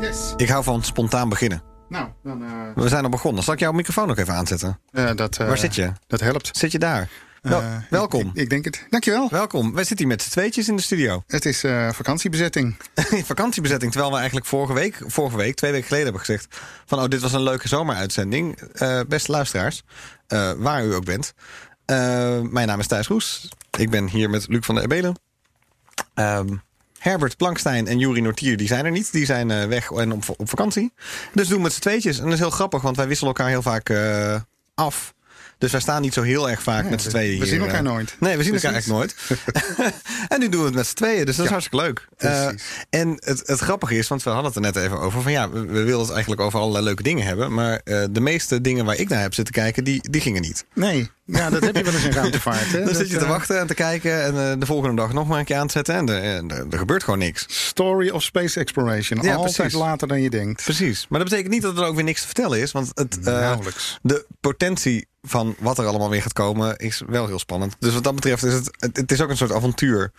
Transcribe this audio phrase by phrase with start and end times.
[0.00, 0.32] Yes.
[0.36, 1.62] ik hou van spontaan beginnen.
[1.88, 2.42] Nou, dan...
[2.44, 3.42] eh, We zijn al begonnen.
[3.44, 4.80] Zal ik jouw microfoon nog even aanzetten?
[4.92, 5.92] eh, dat, eh, Waar zit je?
[6.06, 6.56] Dat helpt.
[6.56, 7.08] Zit je daar?
[7.42, 8.20] Wel, welkom.
[8.20, 8.86] Ik, ik denk het.
[8.90, 9.28] Dankjewel.
[9.30, 9.72] welkom.
[9.74, 11.22] Wij zitten hier met z'n tweetjes in de studio.
[11.26, 12.76] Het is vakantiebezetting.
[13.24, 13.90] Vakantiebezetting.
[13.90, 16.60] Terwijl we eigenlijk vorige week, vorige week, twee weken geleden hebben gezegd...
[16.86, 18.58] van oh, dit was een leuke zomeruitzending.
[19.08, 19.82] Beste luisteraars,
[20.56, 21.34] waar u ook bent.
[22.52, 23.48] Mijn naam is Thijs Roes.
[23.78, 25.18] Ik ben hier met Luc van der Ebelen.
[26.14, 26.56] Ehm,
[27.06, 29.12] Herbert Plankstein en Juri Nortier die zijn er niet.
[29.12, 30.92] Die zijn eh, weg en op, op vakantie.
[31.34, 32.18] Dus doen we met z'n tweetjes.
[32.18, 34.40] En dat is heel grappig, want wij wisselen elkaar heel vaak eh,
[34.74, 35.14] af.
[35.58, 37.46] Dus wij staan niet zo heel erg vaak met z'n we- tweeën we hier.
[37.46, 37.82] zien elkaar eh.
[37.82, 38.16] nooit.
[38.20, 39.38] Nee, we zien elkaar eigenlijk nooit.
[40.28, 42.08] en nu doen we het met z'n tweeën, dus dat is hartstikke leuk.
[42.16, 42.62] precies.
[42.90, 45.22] Eh, en het, het grappige is, want we hadden het er net even over...
[45.22, 47.54] van ja, we, we wilden het eigenlijk over allerlei leuke dingen hebben...
[47.54, 50.64] maar eh, de meeste dingen waar ik naar heb zitten kijken, die, die gingen niet.
[50.74, 52.72] Nee, ja, dat heb je wel eens in ruimtevaart.
[52.72, 52.78] Hè?
[52.78, 54.22] Dan Dat, zit je te wachten en te kijken...
[54.22, 56.22] en de volgende dag nog maar een keer aan te zetten...
[56.22, 57.44] en er, er, gebeurt gewoon niks.
[57.48, 59.22] Story of space exploration.
[59.22, 59.74] Ja, Altijd precies.
[59.74, 60.62] later dan je denkt.
[60.62, 61.06] Precies.
[61.08, 62.72] Maar dat betekent niet dat er ook weer niks te vertellen is...
[62.72, 63.24] want het,
[64.02, 66.76] de potentie van wat er allemaal weer gaat komen...
[66.76, 67.76] is wel heel spannend.
[67.78, 68.70] Dus wat dat betreft is het...
[68.94, 70.12] het, is ook een soort avontuur...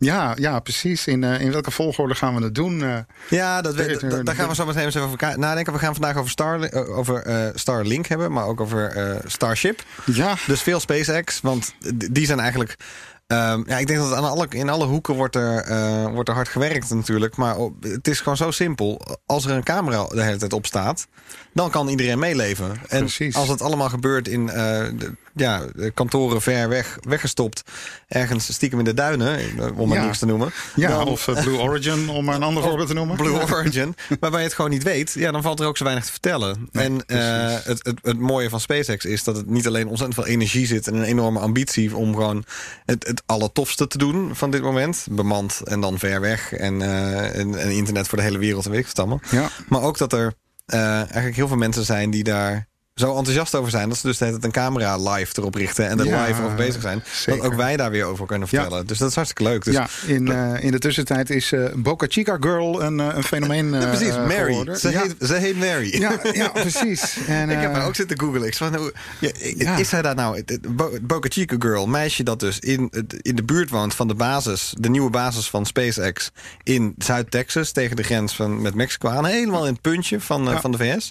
[0.00, 1.06] Ja, ja, precies.
[1.06, 2.82] In, eh, in welke volgorde gaan we het doen?
[2.82, 2.98] eh?
[3.30, 5.72] Ja, dat, we- da- daar gaan we zo meteen eens even over nadenken.
[5.72, 9.82] We gaan vandaag over, Star, eh, over eh, Starlink hebben, maar ook over Starship.
[10.04, 11.74] ja, Dus veel SpaceX, want
[12.10, 12.76] die zijn eigenlijk...
[13.28, 16.34] ehm, ja, ik denk dat aan alle, in alle hoeken wordt er, eh, wordt er
[16.34, 17.36] hard gewerkt natuurlijk.
[17.36, 19.00] Maar op- het is gewoon zo simpel.
[19.26, 21.06] Als er een camera de hele tijd op staat,
[21.52, 22.70] dan kan iedereen meeleven.
[22.88, 23.34] En Precies.
[23.34, 24.54] als het allemaal gebeurt in eh,
[24.98, 27.62] de, ja, de kantoren ver weg, weggestopt...
[28.08, 30.04] ergens stiekem in de duinen, eh, om maar Ja.
[30.04, 30.50] niks te noemen...
[30.74, 33.16] ja dan- of Blue Origin, om maar een ander voorbeeld te noemen.
[33.16, 33.94] Blue Origin.
[34.20, 35.12] waarbij je het gewoon niet weet.
[35.12, 36.68] Ja, dan valt er ook zo weinig te vertellen.
[36.72, 40.66] En het, het, het mooie van SpaceX is dat het niet alleen ontzettend veel energie
[40.66, 40.86] zit...
[40.86, 42.44] en een enorme ambitie om gewoon
[42.84, 45.06] het, het allertofste te doen van dit moment.
[45.10, 46.52] Bemand en dan ver weg.
[46.52, 49.20] En, eh, en, en internet voor de hele wereld en weet ik wat allemaal.
[49.30, 49.48] Ja.
[49.68, 50.34] Maar ook dat er
[50.66, 52.67] eh, eigenlijk heel veel mensen zijn die daar
[52.98, 53.88] zo enthousiast over zijn...
[53.88, 55.88] dat ze dus tijd een camera live erop richten...
[55.88, 57.02] en er Ja, live over bezig zijn.
[57.12, 57.42] zeker.
[57.42, 58.60] Dat ook wij daar weer over kunnen Ja.
[58.60, 58.86] vertellen.
[58.86, 59.64] Dus dat is hartstikke leuk.
[59.64, 63.22] Dus ja, in, eh, in de tussentijd is eh, Boca Chica Girl een, eh, een
[63.22, 64.76] fenomeen Ja, precies, Mary.
[64.76, 66.00] Ze, ja, heet, ze heet Mary.
[66.00, 67.16] ja, ja, precies.
[67.26, 68.46] En, Ik heb haar ook zitten googlen.
[68.46, 68.92] Ik van, hoe-.
[69.76, 70.44] Is zij daar nou,
[71.02, 74.74] Boca Chica Girl, meisje dat dus in, het- in de buurt woont van de basis,
[74.78, 76.30] de nieuwe basis van SpaceX
[76.62, 80.70] in Zuid-Texas, tegen de grens van, met Mexico aan, helemaal in het puntje van, van
[80.72, 81.10] de VS.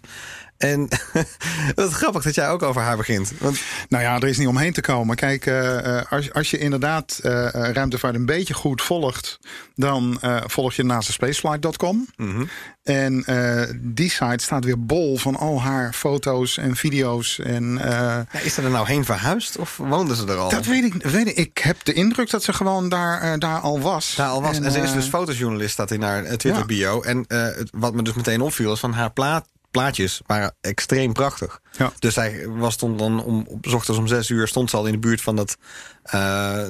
[0.58, 0.88] En
[1.76, 3.34] wat grappig dat jij ook over haar begint.
[3.40, 3.60] Want
[3.90, 5.16] Nou ja, er is niet omheen te komen.
[5.16, 9.40] Kijk, eh, eh, als, als je inderdaad eh, ruimtevaart een beetje goed volgt,
[9.76, 12.08] dan volg je naast spaceflight.com.
[12.16, 12.44] Mhm.
[12.88, 17.40] En eh, die site staat weer bol van al haar foto's en video's.
[17.40, 20.50] En ja, is ze er nou heen verhuisd of woonden ze er al?
[20.50, 21.36] dat weet ik, weet ik.
[21.36, 24.16] Ik heb de indruk dat ze gewoon daar, daar al was.
[24.16, 24.60] Daar al was.
[24.60, 27.02] En, ze is dus fotojournalist, staat in haar eh, Twitter bio.
[27.02, 27.26] En
[27.72, 29.48] wat me dus meteen opviel is van haar plaat,
[29.78, 31.60] plaatjes waren extreem prachtig.
[31.78, 31.92] Ja.
[32.00, 34.92] Dus zij was stond dan om, op ochtends om zes uur stond ze al in
[34.92, 35.58] de buurt van dat
[36.08, 36.62] eh,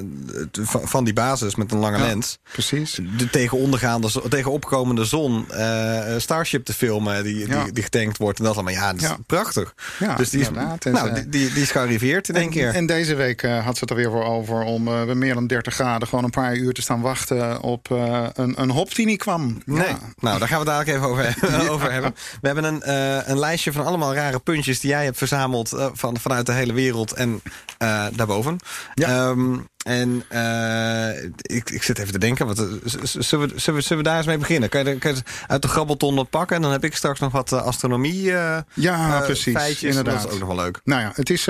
[0.62, 2.06] van, die basis met een lange Ja.
[2.06, 2.38] lens.
[2.52, 2.98] Precies.
[3.16, 7.62] De tegen ondergaande, tegen opkomende zon eh, Starship te filmen die, Ja.
[7.64, 8.72] die, die getankt wordt en dat allemaal.
[8.72, 9.16] Ja, dat is Ja.
[9.26, 9.74] prachtig.
[9.98, 10.78] Ja, dus die is, nou,
[11.14, 12.74] die, die, die is gearriveerd in één keer.
[12.74, 15.34] en deze week eh, had ze het er weer voor over om eh, bij meer
[15.34, 18.94] dan 30 graden gewoon een paar uur te staan wachten op eh, een, een hop
[18.94, 19.62] die niet kwam.
[19.64, 22.14] Nee, nou daar gaan we het dadelijk even over, over hebben.
[22.40, 25.86] We hebben een, eh, een lijstje van allemaal rare puntjes die jij hebt verzameld eh,
[25.92, 27.42] van, vanuit de hele wereld en
[27.78, 28.56] eh, daarboven.
[28.94, 29.27] Ja.
[29.28, 33.80] Um, en eh, ik, ik zit even te denken, wat, eh, zullen, we, zullen, we,
[33.80, 34.68] zullen we daar eens mee beginnen?
[34.68, 36.56] Kan je, kan je uit de grabbelton wat pakken?
[36.56, 39.88] En dan heb ik straks nog wat eh, astronomie eh, Ja, precies, feitjes.
[39.90, 40.14] inderdaad.
[40.22, 40.80] Dat is ook nog wel leuk.
[40.84, 41.48] Nou ja, het is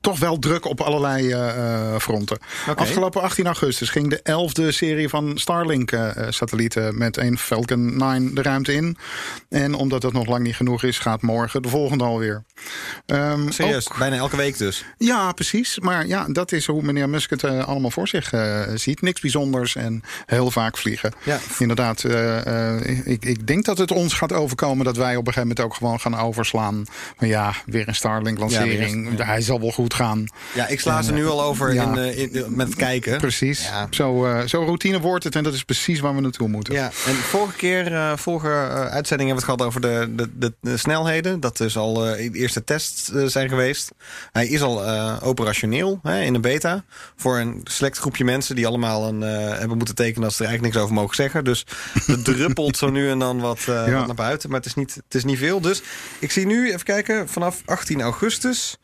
[0.00, 1.34] toch wel druk op allerlei
[2.00, 2.38] fronten.
[2.74, 4.20] Afgelopen 18 augustus ging de
[4.64, 8.96] 11e serie van Starlink-satellieten met een Falcon 9 de ruimte in.
[9.48, 12.44] En omdat dat nog lang niet genoeg is, gaat morgen de volgende alweer.
[13.06, 14.84] Ehm, Serieus, ook- bijna elke week dus.
[14.98, 15.78] ja, precies.
[15.78, 19.00] Maar ja, dat is hoe meneer Musk het eh, allemaal voor zich eh, ziet.
[19.02, 21.12] Niks bijzonders en heel vaak vliegen.
[21.22, 21.38] Ja.
[21.58, 25.48] Inderdaad, eh, ik, ik denk dat het ons gaat overkomen dat wij op een gegeven
[25.48, 26.84] moment ook gewoon gaan overslaan.
[27.18, 29.18] Maar ja, weer een Starlink-lancering.
[29.18, 30.24] Ja, Hij zal wel goed gaan.
[30.54, 33.18] Ja, ik sla ze nu al over in, in- met het kijken.
[33.18, 33.70] Precies.
[33.90, 36.74] Zo, zo routine wordt het en dat is precies waar we naartoe moeten.
[36.74, 38.48] Ja, en vorige keer, vorige
[38.90, 41.40] uitzending hebben we het gehad over de, de, de, de snelheden.
[41.40, 43.90] Dat dus al de eerste tests zijn geweest.
[44.32, 44.82] Hij is al
[45.20, 46.84] operationeel hè, in een beta.
[47.16, 50.48] Voor een select groepje mensen die allemaal een, eh, hebben moeten tekenen als ze er
[50.48, 51.44] eigenlijk niks over mogen zeggen.
[51.44, 51.66] Dus
[52.06, 53.92] het druppelt zo nu en dan wat, eh, Ja.
[53.92, 54.48] wat naar buiten.
[54.50, 55.60] Maar het is, niet, het is niet veel.
[55.60, 55.82] Dus
[56.18, 58.76] ik zie nu, even kijken, vanaf 18 augustus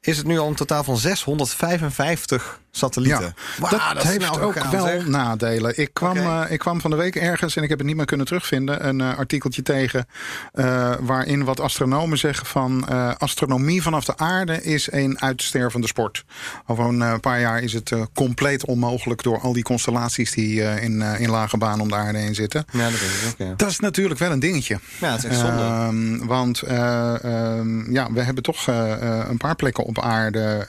[0.00, 3.34] is het nu al een totaal van 655 satellieten.
[3.70, 5.06] Ja, dat, is heeft ook wel zeg.
[5.06, 5.78] nadelen.
[5.78, 8.04] Ik kwam, eh, ik kwam van de week ergens, en ik heb het niet meer
[8.04, 10.06] kunnen terugvinden, een eh, artikeltje tegen.
[10.52, 12.86] eh, waarin wat astronomen zeggen van
[13.18, 16.24] astronomie vanaf de aarde is een uitstervende sport.
[16.66, 21.30] Over een paar jaar is het compleet onmogelijk door al die constellaties die in, in
[21.30, 22.64] lage baan om de aarde heen zitten.
[22.72, 23.54] Ja, dat ik ook, ja.
[23.56, 24.78] Dat is natuurlijk wel een dingetje.
[25.00, 25.62] Ja, het is echt zonde.
[25.62, 30.66] Ehm, want eh, ehm, ja, we hebben toch een paar plekken op aarde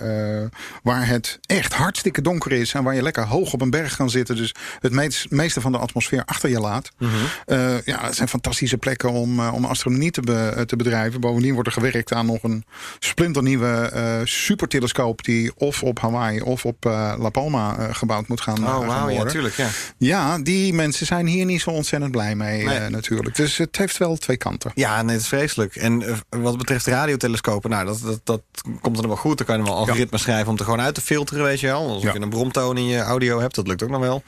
[0.83, 4.09] waar het echt hartstikke donker is en waar je lekker hoog op een berg kan
[4.09, 4.35] zitten.
[4.35, 6.89] Dus het mees- meeste van de atmosfeer achter je laat.
[6.97, 7.11] Mhm.
[7.45, 11.19] Eh, ja, het zijn fantastische plekken om, eh, om astronomie te, be- eh, te bedrijven.
[11.21, 12.63] Bovendien wordt er gewerkt aan nog een
[12.99, 16.83] splinternieuwe supertelescoop die of op Hawaii of op
[17.19, 19.67] La Palma gebouwd moet gaan, Oh, gaan wauw, ja, tuurlijk, ja.
[19.97, 22.89] Ja, die mensen zijn hier niet zo ontzettend blij mee Nee.
[22.89, 23.35] natuurlijk.
[23.35, 24.71] Dus het heeft wel twee kanten.
[24.75, 25.75] Ja, nee, het is vreselijk.
[25.75, 28.41] En wat betreft radiotelescopen, nou, dat, dat, dat
[28.81, 29.37] komt er nog wel goed.
[29.37, 31.78] Dan kan je wel algoritmes schrijven om er gewoon uit te filteren, weet je wel.
[31.87, 32.13] Alsof Ja.
[32.13, 34.23] je een bromtoon in je audio hebt, dat lukt ook nog wel.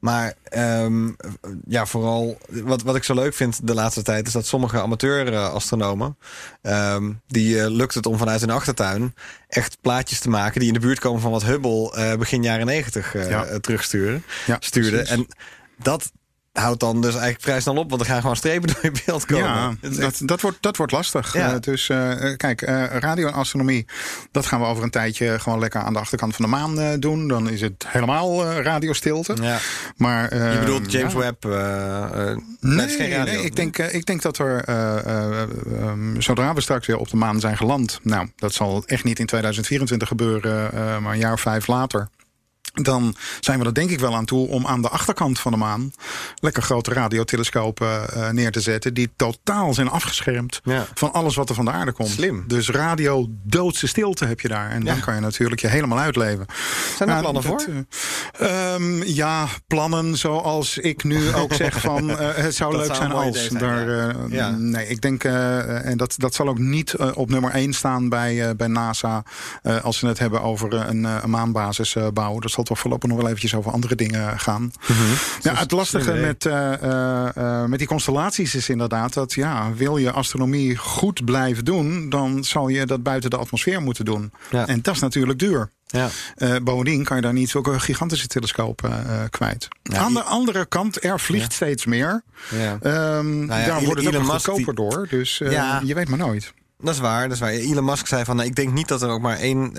[0.00, 1.10] Maar ehm,
[1.68, 4.26] ja, vooral wat, wat ik zo leuk vind de laatste tijd...
[4.26, 6.16] is dat sommige amateur-astronomen...
[6.62, 9.14] ehm, die eh, lukt het om vanuit hun achtertuin
[9.48, 10.58] echt plaatjes te maken...
[10.60, 13.58] die in de buurt komen van wat Hubble eh, begin jaren negentig eh, Ja.
[13.60, 14.24] terugsturen.
[14.46, 14.90] Ja, stuurde.
[14.90, 15.10] precies.
[15.10, 15.26] En
[15.82, 16.12] dat
[16.56, 17.90] houdt dan dus eigenlijk vrij snel op...
[17.90, 19.78] want er gaan gewoon strepen door je beeld komen.
[19.80, 21.32] Ja, dat, dat, wordt, dat wordt lastig.
[21.32, 21.52] Ja.
[21.52, 23.86] Eh, dus eh, kijk, eh, radio en astronomie,
[24.30, 27.28] dat gaan we over een tijdje gewoon lekker aan de achterkant van de maan doen.
[27.28, 29.36] Dan is het helemaal radiostilte.
[29.42, 29.58] ja.
[29.96, 31.18] Maar, Je bedoelt James ja.
[31.18, 31.44] Webb?
[32.60, 33.32] Nee, geen radio.
[33.32, 35.42] nee, ik, denk, ik denk dat er, eh, eh,
[35.80, 38.00] ehm, zodra we straks weer op de maan zijn geland...
[38.02, 40.70] nou, dat zal echt niet in 2024 gebeuren,
[41.02, 42.08] maar een jaar of vijf later...
[42.82, 45.58] dan zijn we er denk ik wel aan toe om aan de achterkant van de
[45.58, 45.92] maan...
[46.40, 48.94] lekker grote radiotelescopen eh, neer te zetten...
[48.94, 50.86] die totaal zijn afgeschermd Ja.
[50.94, 52.08] van alles wat er van de aarde komt.
[52.08, 52.44] Slim.
[52.46, 54.70] Dus radio doodse stilte heb je daar.
[54.70, 56.46] En dan kan je natuurlijk je helemaal uitleven.
[56.96, 57.74] Zijn er plannen dat, voor?
[58.32, 62.96] eh, ehm, ja, plannen zoals ik nu ook zeg van eh, het zou Dat leuk
[62.96, 63.46] zou zijn als.
[63.46, 63.88] zijn, daar,
[64.30, 64.48] ja.
[64.48, 64.54] eh.
[64.56, 68.08] Nee, ik denk, eh, en dat, dat zal ook niet eh, op nummer 1 staan
[68.08, 69.22] bij, eh, bij NASA
[69.62, 72.40] eh, als ze het hebben over eh, een, eh, een maanbasis eh, bouwen.
[72.40, 74.72] Dat zal toch voorlopig nog wel eventjes over andere dingen gaan.
[75.40, 79.96] Ja, het lastige met, eh, eh, eh, met die constellaties is inderdaad dat ja, wil
[79.96, 84.32] je astronomie goed blijven doen, dan zal je dat buiten de atmosfeer moeten doen.
[84.50, 84.66] Ja.
[84.66, 85.70] En dat is natuurlijk duur.
[85.86, 86.08] Ja.
[86.62, 88.90] Bovendien kan je daar niet zulke gigantische telescopen
[89.30, 89.68] kwijt.
[89.82, 92.22] Ja, Aan de andere kant, er vliegt steeds meer.
[92.50, 92.78] Ja.
[92.82, 95.06] Ehm, ja, daar wordt het ook goedkoper door.
[95.10, 96.52] Dus je weet maar nooit.
[96.78, 97.50] Dat is waar, dat is waar.
[97.50, 99.72] Elon Musk zei van, nou, ik denk niet dat er ook maar één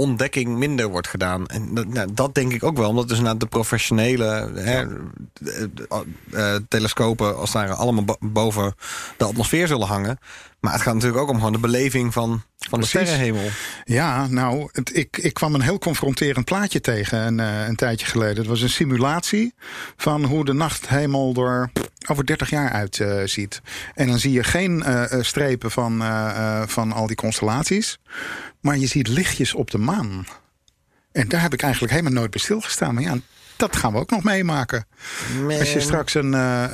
[0.00, 1.46] ontdekking minder wordt gedaan.
[1.46, 4.84] En dat, nou, dat denk ik ook wel, omdat dus naar de professionele hè,
[5.40, 5.86] de-
[6.30, 8.74] eh, telescopen als het ware allemaal bo- boven
[9.16, 10.18] de atmosfeer zullen hangen.
[10.60, 13.48] Maar het gaat natuurlijk ook om gewoon de beleving van, van de sterrenhemel.
[13.84, 18.06] Ja, nou, het, ik, ik kwam een heel confronterend plaatje tegen een, eh, een tijdje
[18.06, 18.36] geleden.
[18.36, 19.54] Het was een simulatie
[19.96, 21.70] van hoe de nachthemel er
[22.08, 23.30] over 30 jaar uitziet.
[23.30, 23.60] ziet.
[23.94, 27.98] en dan zie je geen eh, eh, strepen van, eh, eh, van al die constellaties.
[28.60, 30.26] Maar je ziet lichtjes op de maan.
[31.12, 32.94] En daar heb ik eigenlijk helemaal nooit bij stilgestaan.
[32.94, 33.16] Maar ja,
[33.60, 34.86] dat gaan we ook nog meemaken.
[35.58, 36.64] Als je straks een, eh,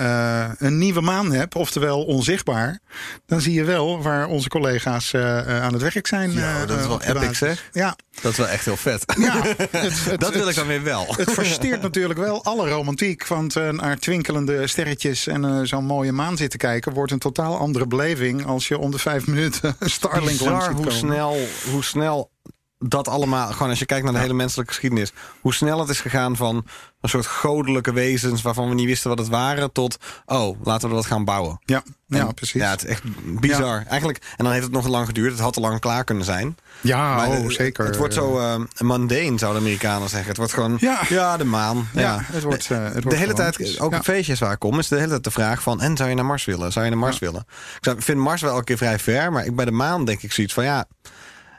[0.44, 2.78] eh, een nieuwe maan hebt, oftewel onzichtbaar,
[3.26, 6.32] dan zie je wel waar onze collega's eh, aan het werk zijn.
[6.32, 7.38] Ja, dat is wel epic, basis.
[7.38, 7.68] zeg.
[7.72, 9.04] Ja, Dat is wel echt heel vet.
[9.18, 9.58] ja het,
[10.04, 11.14] het- dat wil het- ik dan weer wel.
[11.16, 13.26] Het versteert natuurlijk wel alle romantiek.
[13.26, 16.92] Want naar twinkelende sterretjes en zo'n mooie maan zitten kijken...
[16.92, 20.84] wordt een totaal andere beleving als je om de vijf minuten Starlink langs bizar ziet
[20.84, 21.36] hoe snel,
[21.70, 22.30] hoe snel
[22.78, 26.00] dat allemaal, gewoon als je kijkt naar de hele menselijke geschiedenis, hoe snel het is
[26.00, 26.66] gegaan van
[27.00, 30.94] een soort goddelijke wezens waarvan we niet wisten wat het waren, tot oh, laten we
[30.94, 31.58] dat gaan bouwen.
[31.64, 32.60] Ja, ja precies.
[32.60, 33.02] Ja, het is echt
[33.40, 33.84] bizar.
[33.88, 35.30] Eigenlijk, en dan heeft het nog lang geduurd.
[35.32, 36.56] Het had al lang klaar kunnen zijn.
[36.80, 37.84] Ja, Maar oh, het- zeker.
[37.84, 40.28] Het wordt zo eh mundane, zouden de Amerikanen zeggen.
[40.28, 41.36] Het wordt gewoon, ja, Ja.
[41.36, 41.88] de maan.
[41.92, 44.52] Ja, Ja, het wordt, eh, het wordt de hele gewoon- tijd, ook op feestjes waar
[44.52, 45.80] ik kom, is de hele tijd de vraag van...
[45.80, 46.72] en zou je naar Mars willen?
[46.72, 47.46] Zou je naar Mars willen?
[47.80, 50.32] Ik vind Mars wel elke keer vrij ver, maar ik, bij de maan denk ik
[50.32, 50.64] zoiets van...
[50.64, 50.84] ja,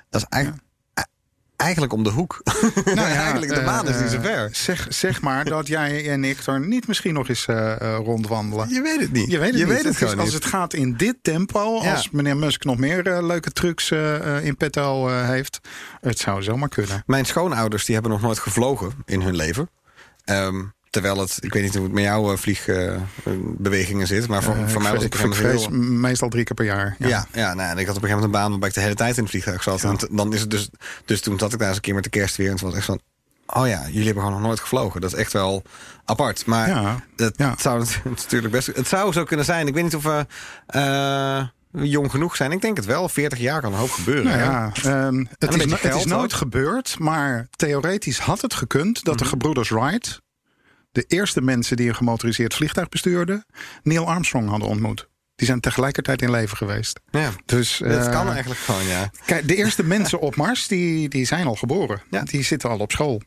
[0.09, 0.63] dat is eigenlijk...
[1.57, 2.41] eigenlijk om de hoek.
[2.85, 4.49] Nou ja, eigenlijk, de maan is niet zo eh, ver.
[4.51, 8.69] Zeg, zeg maar dat jij en ik er niet misschien nog eens eh, eh, rondwandelen.
[8.69, 9.31] Je weet het niet.
[9.31, 9.67] Je weet het niet.
[9.67, 10.33] weet het is- gewoon als niet.
[10.33, 11.93] het gaat in dit tempo, Ja.
[11.93, 13.91] als meneer Musk nog meer leuke trucs
[14.41, 15.59] in petto heeft,
[16.01, 17.03] het zou zomaar kunnen.
[17.05, 19.69] Mijn schoonouders die hebben nog nooit gevlogen in hun leven.
[20.25, 20.63] Ehm,
[21.01, 24.67] terwijl het, ik weet niet hoe het met jouw eh, vliegbewegingen zit, maar voor, Eh,
[24.67, 26.95] voor mij was het ik vrees meestal drie keer per jaar.
[26.99, 27.07] Ja.
[27.07, 28.93] Ja, ja nou, ik had op een gegeven moment een baan waarbij ik de hele
[28.95, 29.83] tijd in het vliegtuig zat.
[29.83, 30.69] En dan is het dus,
[31.05, 32.49] dus toen zat ik daar eens een keer met de kerst weer.
[32.49, 32.99] En toen was echt van,
[33.45, 35.01] oh ja, jullie hebben gewoon nog nooit gevlogen.
[35.01, 35.63] Dat is echt wel
[36.05, 36.45] apart.
[36.45, 37.55] Maar Ja, het ja.
[37.57, 38.67] zou nat- natuurlijk best...
[38.67, 39.67] Het zou zo kunnen zijn.
[39.67, 40.25] Ik weet niet of we
[40.67, 42.51] eh, jong genoeg zijn.
[42.51, 43.09] Ik denk het wel.
[43.09, 44.25] 40 jaar kan een hoop gebeuren.
[44.25, 46.37] Nou ja, ehm, het, is, het is nooit ook.
[46.37, 49.33] gebeurd, maar theoretisch had het gekund dat de Mhm.
[49.33, 50.21] gebroeders Wright,
[50.97, 53.45] de eerste mensen die een gemotoriseerd vliegtuig bestuurden,
[53.83, 55.07] Neil Armstrong hadden ontmoet.
[55.35, 56.99] Die zijn tegelijkertijd in leven geweest.
[57.11, 57.29] Ja.
[57.45, 59.11] Dus Dat eh, kan eigenlijk gewoon, ja.
[59.25, 62.01] Kijk, de eerste mensen op Mars, die, die zijn al geboren.
[62.09, 62.23] Ja.
[62.23, 63.21] Die zitten al op school.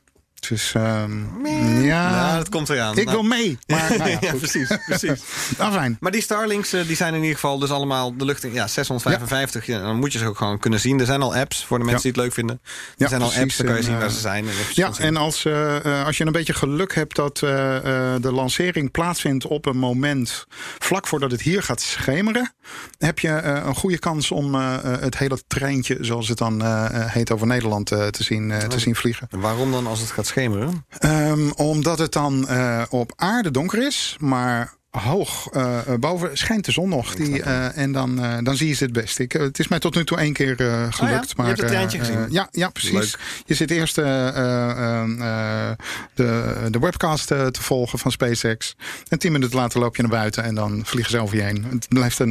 [0.49, 1.45] Dus ehm,
[1.83, 2.97] ja, Nou, dat komt eraan.
[2.99, 3.59] ik Nou, wil mee.
[3.67, 5.23] Maar nou ja, precies, precies.
[5.59, 5.97] Nou, fijn.
[6.01, 8.53] Maar die Starlinks eh, die zijn in ieder geval dus allemaal de lucht in.
[8.53, 9.67] Ja, 655.
[9.67, 9.81] Ja.
[9.81, 11.01] dan moet je ze ook gewoon kunnen zien.
[11.01, 12.15] Er zijn al apps voor de mensen Ja.
[12.15, 12.61] die het leuk vinden.
[12.65, 14.49] Er Ja, zijn al apps, dan kan je En, zien waar eh, ze zijn.
[14.49, 18.33] En Ja, en als, eh, als je een beetje geluk hebt dat eh, eh, de
[18.33, 20.47] lancering plaatsvindt op een moment
[20.79, 22.55] vlak voordat het hier gaat schemeren,
[22.99, 26.63] heb je eh, een goede kans om het hele treintje, zoals het dan
[27.11, 29.27] heet, over Nederland eh, te, zien, eh, te zien vliegen.
[29.31, 30.87] En waarom dan als het gaat schemeren?
[30.99, 36.65] Ehm, omdat het dan eh, op aarde donker is, maar hoog eh, eh, boven schijnt
[36.65, 37.15] de zon nog.
[37.15, 39.19] Die, eh, en dan, dan zie je ze het best.
[39.19, 41.23] Ik, het is mij tot nu toe één keer eh, gelukt.
[41.23, 42.27] Oh Je maar, hebt het treintje gezien?
[42.31, 42.93] ja, ja, precies.
[42.93, 43.19] Leuk.
[43.47, 45.77] Je zit eerst eh, eh, eh,
[46.15, 48.77] de, de webcast te volgen van SpaceX.
[49.09, 51.67] En tien minuten later loop je naar buiten en dan vliegen ze over je heen.
[51.71, 52.31] Het blijft een...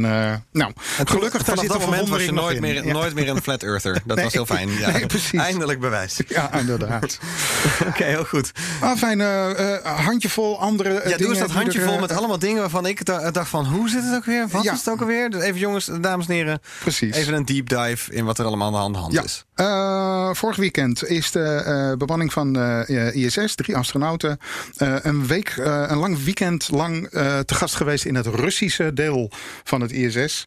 [0.52, 0.72] nou,
[1.04, 2.92] gelukkig daar zit dat moment was je nooit meer, Ja.
[2.92, 4.02] nooit meer een flat earther.
[4.04, 4.24] Dat Nee.
[4.24, 4.70] was heel fijn.
[4.70, 4.90] Ja.
[5.00, 5.40] Nee, precies.
[5.40, 6.20] Eindelijk bewijs.
[6.28, 7.18] Ja, inderdaad.
[7.88, 8.52] Oké, heel goed.
[8.80, 9.20] Ah, fijn.
[9.84, 13.04] handjevol andere Ja, doe eens dat die handje vol eh, met allemaal dingen waarvan ik
[13.04, 13.66] da- dacht van...
[13.66, 14.48] hoe zit het ook weer?
[14.48, 14.72] Wat Ja.
[14.72, 15.30] is het ook alweer?
[15.30, 16.60] Dus even jongens, dames en heren.
[16.80, 17.14] Precies.
[17.16, 19.22] Even een deep dive in wat er allemaal aan de hand Ja.
[19.22, 19.44] is.
[19.54, 24.38] Eh, vorig weekend is de eh, bemanning van de ISS, drie astronauten,
[24.76, 28.92] eh, een week, eh, een lang weekend lang eh, te gast geweest in het Russische
[28.92, 29.30] deel
[29.64, 30.46] van het ISS.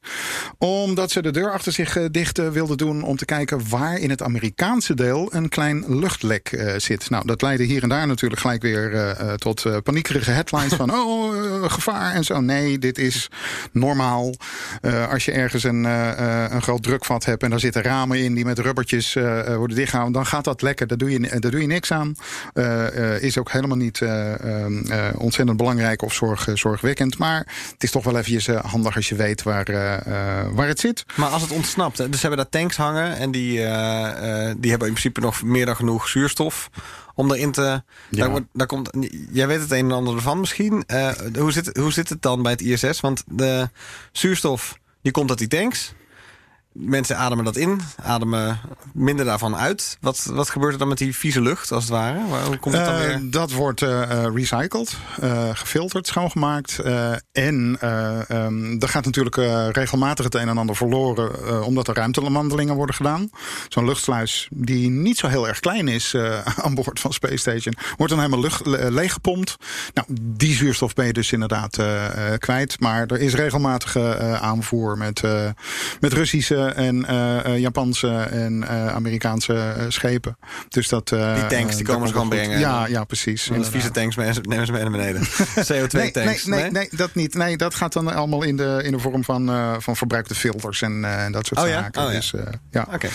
[0.58, 3.98] Omdat ze de deur achter zich eh, dicht eh, wilden doen om te kijken waar
[3.98, 7.10] in het Amerikaanse deel een klein luchtlek eh, zit.
[7.10, 10.74] Nou, dat leidde hier en daar natuurlijk gelijk weer eh, eh, tot eh, paniekerige headlines
[10.74, 11.70] van oh, eh,
[12.00, 12.42] en zo.
[12.42, 13.30] Nee, dit is
[13.72, 14.34] normaal.
[14.82, 18.20] Eh, als je ergens een, eh, eh, een groot drukvat hebt en daar zitten ramen
[18.20, 20.88] in die met rubbertjes worden dichtgehouden, dan gaat dat lekker.
[20.88, 22.16] Daar doe je, daar doe je niks aan.
[23.20, 27.18] Is ook helemaal niet eh, eh, eh, ontzettend belangrijk of zorg, zorgwekkend.
[27.18, 27.38] Maar
[27.72, 29.66] het is toch wel eh, handig als je weet waar,
[30.54, 31.06] waar het zit.
[31.16, 33.18] Maar als het ontsnapt, dus hebben daar tanks hangen...
[33.18, 33.52] en die,
[34.58, 36.70] die hebben in principe nog meer dan genoeg zuurstof...
[37.14, 37.84] om erin te...
[38.10, 38.90] Daar, daar komt,
[39.32, 40.84] jij weet het een en ander ervan misschien.
[40.86, 43.00] Eh, hoe, zit, hoe zit het dan bij het ISS?
[43.00, 43.70] Want de
[44.12, 45.94] zuurstof die komt uit die tanks...
[46.74, 48.60] Mensen ademen dat in, ademen
[48.94, 49.98] minder daarvan uit.
[50.02, 52.28] Wat, wat gebeurt er dan met die vieze lucht, als het ware?
[52.30, 53.20] Waar- Hoe komt het dan Eh, weer?
[53.32, 54.98] dat wordt eh, eh, recycled,
[55.54, 56.80] gefilterd, schoongemaakt.
[57.32, 59.36] en ehm, er gaat natuurlijk
[59.76, 61.64] regelmatig het een en ander verloren...
[61.66, 63.30] omdat er ruimtewandelingen worden gedaan.
[63.70, 66.16] Zo'n luchtsluis die niet zo heel erg klein is
[66.64, 67.74] aan boord van Space Station...
[67.98, 69.56] wordt dan helemaal lucht, le- leeggepompt.
[69.94, 71.78] Nou, die zuurstof ben je dus inderdaad
[72.38, 72.80] kwijt.
[72.80, 75.22] Maar er is regelmatige aanvoer met,
[76.00, 80.38] met Russische en eh, eh, Japanse en eh, Amerikaanse schepen.
[80.70, 82.60] Dus dat, eh, Die tanks, die komen ze gewoon brengen.
[82.60, 83.44] Ja, ja, precies.
[83.44, 85.22] De vieze tanks nemen ze- nemen ze mee naar beneden.
[85.66, 86.46] CO2 Nee, tanks.
[86.46, 87.34] nee, nee, nee, dat niet.
[87.34, 90.82] Nee, dat gaat dan allemaal in de, in de vorm van, eh, van verbruikte filters
[90.82, 91.74] en, eh, en dat soort Oh ja?
[91.82, 92.02] zaken.
[92.06, 92.16] Oh ja.
[92.16, 92.42] Dus, eh,
[92.72, 92.88] ja.
[92.94, 93.08] Oké.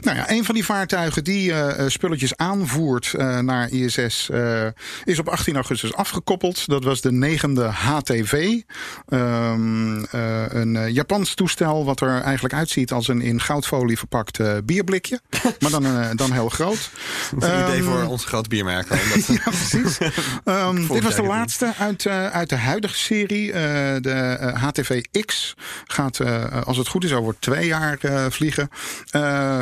[0.00, 1.52] Nou ja, een van die vaartuigen die
[1.86, 4.66] spulletjes aanvoert eh, naar ISS eh,
[5.04, 6.66] is op 18 augustus afgekoppeld.
[6.68, 8.60] Dat was de negende HTV.
[9.08, 14.40] Ehm, eh, een eh, Japans toestel wat er eigenlijk uitziet als een in goudfolie verpakt
[14.40, 15.20] eh, bierblikje.
[15.60, 16.90] maar dan, eh, dan heel groot.
[17.38, 18.88] Een idee Ehm, voor onze grote biermerk.
[18.88, 18.98] hoor.
[19.14, 19.98] Dat- ja, precies.
[20.44, 23.52] Ehm, dit was de laatste uit, eh, uit de huidige serie.
[24.00, 24.10] De
[24.40, 26.20] eh, HTV-X gaat,
[26.64, 27.98] als het goed is, over twee jaar
[28.30, 28.68] vliegen.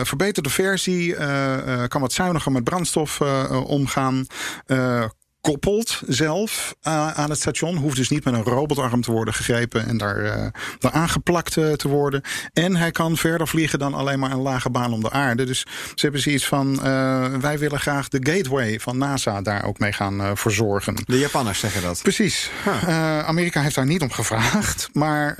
[0.02, 1.14] Verbeterde versie,
[1.88, 3.20] kan wat zuiniger met brandstof
[3.66, 4.26] omgaan.
[5.44, 7.76] Eh, gekoppeld zelf uh, aan het station.
[7.76, 10.46] Hoeft dus niet met een robotarm te worden gegrepen en daar, uh,
[10.78, 12.22] daar aangeplakt uh, te worden.
[12.52, 15.44] En hij kan verder vliegen dan alleen maar een lage baan om de aarde.
[15.44, 15.60] Dus
[15.94, 16.80] ze hebben zoiets van:
[17.40, 20.96] wij willen graag de gateway van NASA daar ook mee gaan verzorgen.
[21.04, 22.02] De Japanners zeggen dat.
[22.02, 22.50] Precies.
[23.26, 24.88] Amerika heeft daar niet om gevraagd.
[24.92, 25.34] Maar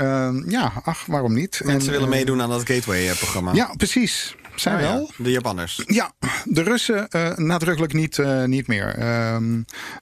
[0.49, 1.61] ja, ach, waarom niet?
[1.65, 3.53] En, ze willen meedoen aan dat gateway-programma.
[3.53, 4.35] Ja, precies.
[4.55, 5.11] Zij Oh ja, wel?
[5.17, 5.83] De Japanners.
[5.87, 6.13] Ja,
[6.45, 8.99] de Russen uh, nadrukkelijk niet, uh, niet meer.
[8.99, 9.37] Uh,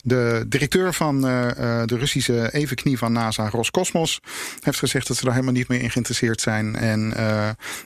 [0.04, 1.48] de directeur van uh,
[1.84, 4.20] de Russische evenknie van NASA, Roscosmos,
[4.60, 6.76] heeft gezegd dat ze daar helemaal niet meer in geïnteresseerd zijn.
[6.76, 7.12] En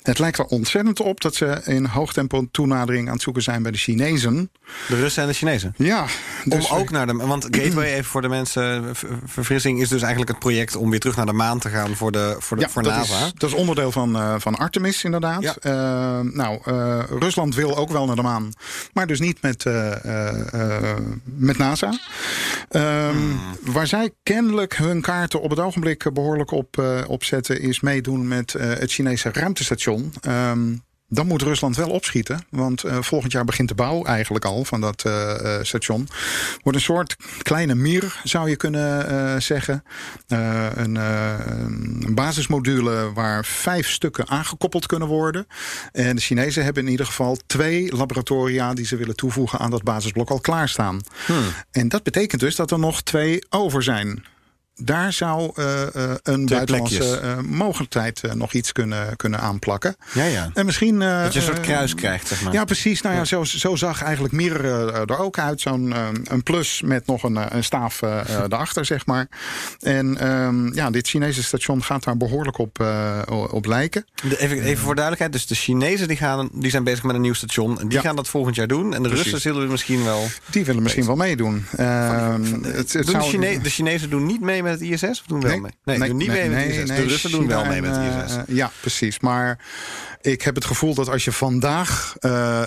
[0.02, 3.62] het lijkt er ontzettend op dat ze in hoog tempo toenadering aan het zoeken zijn
[3.62, 4.50] bij de Chinezen.
[4.88, 5.74] De Russen en de Chinezen?
[5.76, 6.06] Ja.
[6.48, 7.12] Dus om ook naar de.
[7.12, 11.16] Want Gateway, even voor de mensen, verfrissing, is dus eigenlijk het project om weer terug
[11.16, 13.24] naar de maan te gaan voor, de, voor, de, ja, voor dat NASA.
[13.24, 15.42] Is, dat is onderdeel van, van Artemis, inderdaad.
[15.42, 16.22] Ja.
[16.22, 18.52] nou, uh, Rusland wil ook wel naar de maan,
[18.92, 19.64] maar dus niet met,
[21.24, 21.98] met NASA.
[22.70, 23.38] Um, hmm.
[23.62, 28.52] Waar zij kennelijk hun kaarten op het ogenblik behoorlijk op, op zetten, is meedoen met
[28.52, 30.12] het Chinese ruimtestation.
[31.08, 32.44] Dan moet Rusland wel opschieten.
[32.50, 36.08] Want uh, volgend jaar begint de bouw eigenlijk al van dat uh, station.
[36.62, 39.82] Wordt een soort kleine mir, zou je kunnen zeggen.
[40.26, 45.46] Een, een, basismodule waar vijf stukken aangekoppeld kunnen worden.
[45.92, 49.82] En de Chinezen hebben in ieder geval twee laboratoria die ze willen toevoegen aan dat
[49.82, 51.00] basisblok al klaarstaan.
[51.26, 51.44] Hmm.
[51.70, 54.24] En dat betekent dus dat er nog twee over zijn
[54.76, 55.64] daar zou uh,
[55.96, 59.96] uh, een buitenlandse uh, mogelijkheid nog iets kunnen, kunnen aanplakken.
[60.14, 60.50] Ja, ja.
[60.54, 60.98] En misschien.
[60.98, 62.52] dat je een soort kruis krijgt, zeg maar.
[62.52, 63.00] Ja, precies.
[63.00, 65.60] Nou ja, zo, zo zag eigenlijk Mir er ook uit.
[65.60, 68.02] Zo'n een plus met nog een, een staaf
[68.48, 69.28] erachter, zeg maar.
[69.80, 72.86] En um, ja, dit Chinese station gaat daar behoorlijk op,
[73.50, 74.04] op lijken.
[74.38, 75.32] Even, even voor duidelijkheid.
[75.32, 77.80] Dus de Chinezen die gaan, die zijn bezig met een nieuw station.
[77.80, 78.04] En die Ja.
[78.04, 78.94] gaan dat volgend jaar doen.
[78.94, 79.32] En de Precies.
[79.32, 80.26] Russen zullen misschien wel.
[80.50, 81.66] Die willen misschien wel meedoen.
[81.76, 85.20] Ehm, het, het Doen de, Chine- de Chinezen doen niet mee met het ISS?
[85.20, 85.72] Of doen wel mee?
[85.84, 86.86] Nee, doen niet mee met het ISS.
[86.88, 88.36] de Russen doen wel mee met het ISS.
[88.36, 89.20] eh, ja, precies.
[89.20, 89.58] Maar
[90.20, 92.62] ik heb het gevoel dat als je vandaag eh,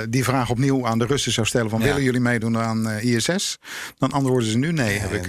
[0.00, 1.86] eh, die vraag opnieuw aan de Russen zou stellen: van Ja.
[1.86, 3.58] willen jullie meedoen aan eh, ISS?
[3.98, 5.26] Dan antwoorden ze nu nee, heb ik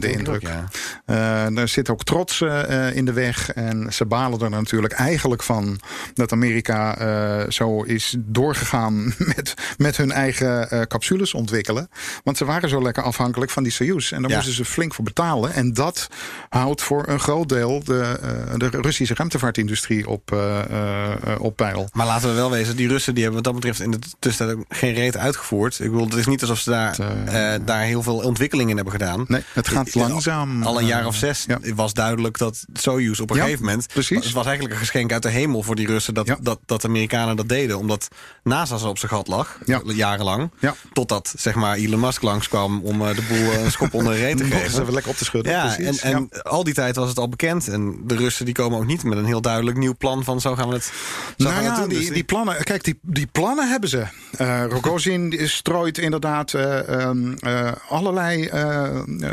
[0.00, 0.34] de ik indruk.
[0.34, 0.50] ook,
[1.06, 1.50] ja.
[1.54, 2.40] Er zit ook trots
[2.92, 3.52] in de weg.
[3.52, 5.80] En ze balen er natuurlijk eigenlijk van
[6.14, 11.88] dat Amerika zo is doorgegaan met, met hun eigen capsules ontwikkelen.
[12.24, 14.12] Want ze waren zo lekker afhankelijk van die Soyuz.
[14.12, 15.52] En daar moesten ze flink voor betalen.
[15.52, 16.08] En dat
[16.48, 18.18] houdt voor een groot deel de,
[18.56, 20.30] de Russische ruimtevaartindustrie op,
[21.38, 21.88] op peil.
[21.92, 24.58] Maar laten we wel wezen, die Russen die hebben wat dat betreft in de tussentijd
[24.58, 25.78] ook geen reet uitgevoerd.
[25.80, 26.98] Ik bedoel, het is niet alsof ze daar, Het,
[27.28, 29.24] eh, eh, daar heel veel ontwikkeling in hebben gedaan.
[29.28, 30.62] Nee, het gaat langzaam.
[30.62, 31.58] Al een jaar of eh, zes ja.
[31.74, 33.86] was duidelijk dat Soyuz op een Ja, gegeven moment...
[33.92, 34.24] precies.
[34.24, 36.14] Het was eigenlijk een geschenk uit de hemel voor die Russen...
[36.14, 36.36] dat, Ja.
[36.40, 37.78] dat, dat de Amerikanen dat deden.
[37.78, 38.08] Omdat
[38.42, 39.80] NASA zo op zijn gat lag, Ja.
[39.84, 40.50] jarenlang.
[40.58, 40.74] Ja.
[40.92, 44.18] Totdat zeg maar, Elon Musk langskwam om eh, de boel eh, een schop onder de
[44.20, 44.80] reet te geven.
[44.82, 45.52] even lekker op te schudden.
[45.52, 46.00] Ja, en, precies.
[46.02, 47.68] en al die tijd was het al bekend.
[47.68, 50.54] En de Russen die komen ook niet met een heel duidelijk nieuw plan van zo
[50.54, 50.87] gaan we het,
[51.36, 51.88] Nou ja, doen.
[51.88, 54.04] die, Dus die plannen, kijk, die, die plannen hebben ze.
[54.36, 58.50] Eh Rogozin strooit inderdaad eh, ehm, eh, allerlei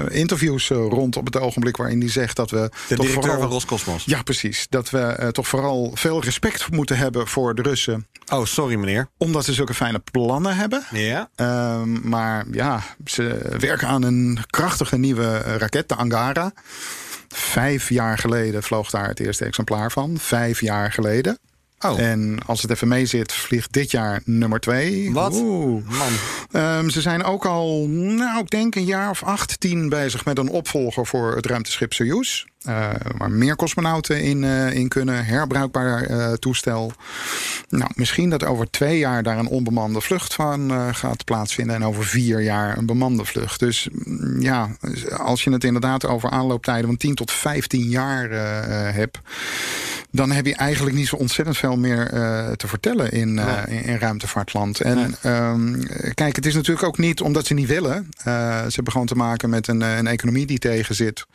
[0.10, 2.58] interviews rond op het ogenblik waarin hij zegt dat we.
[2.58, 4.04] de directeur vooral- van Roscosmos.
[4.06, 4.65] Ja, precies.
[4.70, 8.08] Dat we toch vooral veel respect moeten hebben voor de Russen.
[8.32, 9.08] Oh, sorry meneer.
[9.18, 10.84] Omdat ze zulke fijne plannen hebben.
[10.91, 11.30] Ja.
[11.36, 16.52] Ehm, maar ja, ze werken aan een krachtige nieuwe raket, de Angara.
[17.38, 20.17] Vijf jaar geleden vloog daar het eerste exemplaar van.
[20.19, 21.39] Vijf jaar geleden.
[21.80, 25.13] Oh, En als het even mee zit, vliegt dit jaar nummer twee.
[25.13, 25.34] wat?
[25.34, 25.84] Oeh.
[25.89, 26.12] Man.
[26.52, 30.38] Ehm, ze zijn ook al, nou, ik denk een jaar of acht, tien bezig met
[30.38, 32.45] een opvolger voor het ruimteschip Soyuz.
[32.65, 35.25] Eh, waar meer cosmonauten in, eh, in kunnen.
[35.25, 36.91] Herbruikbaar eh, toestel.
[37.69, 41.75] Nou, misschien dat over twee jaar daar een onbemande vlucht van gaat plaatsvinden.
[41.75, 43.60] En over vier jaar een bemande vlucht.
[43.60, 44.69] Dus mm, ja,
[45.17, 48.30] als je het inderdaad over aanlooptijden van 10 tot 15 jaar
[48.93, 49.19] hebt.
[50.12, 52.10] Dan heb je eigenlijk niet zo ontzettend veel meer
[52.58, 54.82] te vertellen in, eh, in, in ruimtevaartland.
[54.82, 58.08] En ehm, kijk, het is natuurlijk ook niet omdat ze niet willen.
[58.23, 61.25] Ze hebben gewoon te maken met een, een economie die tegen zit.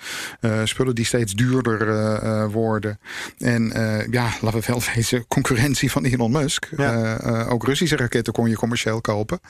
[0.65, 2.99] Spullen die steeds duurder eh, eh, worden.
[3.39, 6.69] En eh, ja, laten we wel wezen, concurrentie van Elon Musk.
[6.77, 7.17] Ja.
[7.49, 9.41] Ook Russische raketten kon je commercieel kopen.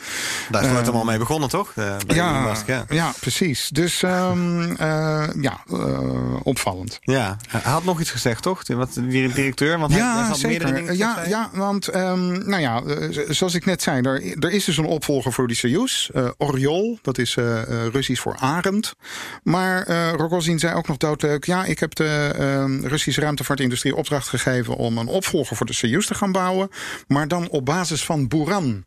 [0.50, 1.72] Daar is het allemaal mee begonnen, toch?
[2.06, 2.84] Elon Musk, ja.
[2.88, 3.68] ja, precies.
[3.68, 5.60] Dus ehm, eh, ja,
[6.42, 6.98] opvallend.
[7.00, 8.62] Ja, hij had nog iets gezegd, toch?
[8.66, 9.78] Wat, die directeur?
[9.78, 10.74] Want hij, hij Ja, meerdere zeker.
[10.74, 12.82] dingen Ja, ja, want ehm, nou ja,
[13.28, 16.08] zoals ik net zei, er, er is dus een opvolger voor die Soyuz.
[16.08, 17.34] eh Oriol, dat is
[17.92, 18.94] Russisch voor arend.
[19.42, 21.44] Maar eh Rogozin zei ook nog doodleuk...
[21.44, 24.76] ja, ik heb de ehm, Russische ruimtevaartindustrie opdracht gegeven...
[24.76, 26.70] om een opvolger voor de Soyuz te gaan bouwen.
[27.06, 28.84] Maar dan op basis van Buran.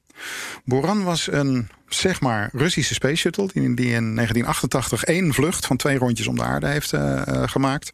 [0.65, 3.49] Buran was een, zeg maar, Russische space shuttle...
[3.53, 7.93] die, in 1988 één vlucht van twee rondjes om de aarde heeft uh, gemaakt.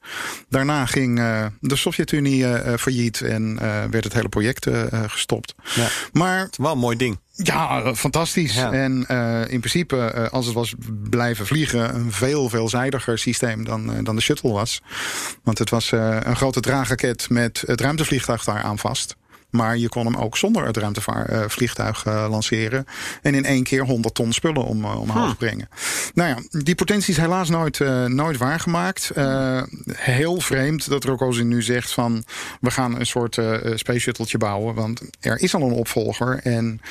[0.49, 2.45] Daarna ging uh, de Sovjet-Unie
[2.77, 3.59] failliet en
[3.91, 4.67] werd het hele project
[5.07, 5.55] gestopt.
[5.75, 5.87] Ja.
[6.11, 7.19] Maar Het wel een mooi ding.
[7.43, 8.55] Ja, fantastisch.
[8.55, 8.71] Ja.
[8.71, 10.73] En uh, in principe, uh, als het was
[11.09, 14.81] blijven vliegen, een veel veelzijdiger systeem dan, uh, dan de shuttle was.
[15.43, 19.15] Want het was een grote draagraket met het ruimtevliegtuig daar aan vast.
[19.49, 22.85] Maar je kon hem ook zonder het ruimtevliegtuig lanceren.
[23.21, 25.35] En in één keer 100 ton spullen om, omhoog Hm.
[25.37, 25.69] brengen.
[26.13, 29.11] Nou ja, die potentie is helaas nooit, nooit waargemaakt.
[29.93, 32.23] heel vreemd dat Rokosi nu zegt van...
[32.61, 33.33] we gaan een soort
[33.75, 34.75] space shuttletje bouwen.
[34.75, 36.39] Want er is al een opvolger.
[36.43, 36.81] En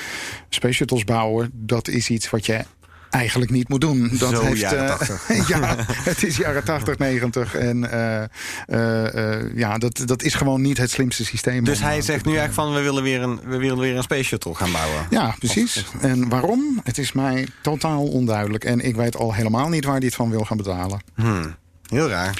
[0.48, 2.64] space shuttles bouwen, dat is iets wat je
[3.10, 4.10] eigenlijk niet moet doen.
[4.18, 5.48] Dat Zo heeft, jaren eh, 80.
[5.58, 5.76] ja,
[6.10, 7.54] het is jaren 80, 90.
[7.54, 8.24] En eh,
[8.66, 11.64] eh, eh, ja, dat, dat is gewoon niet het slimste systeem.
[11.64, 13.96] Dus om, hij eh, zegt nu eigenlijk van we willen weer een, we willen weer
[13.96, 15.06] een space shuttle gaan bouwen.
[15.10, 15.84] Ja, precies.
[16.00, 16.80] En waarom?
[16.84, 18.64] Het is mij totaal onduidelijk.
[18.64, 21.00] En ik weet al helemaal niet waar hij het van wil gaan betalen.
[21.14, 21.56] Hmm.
[21.88, 22.38] Heel raar.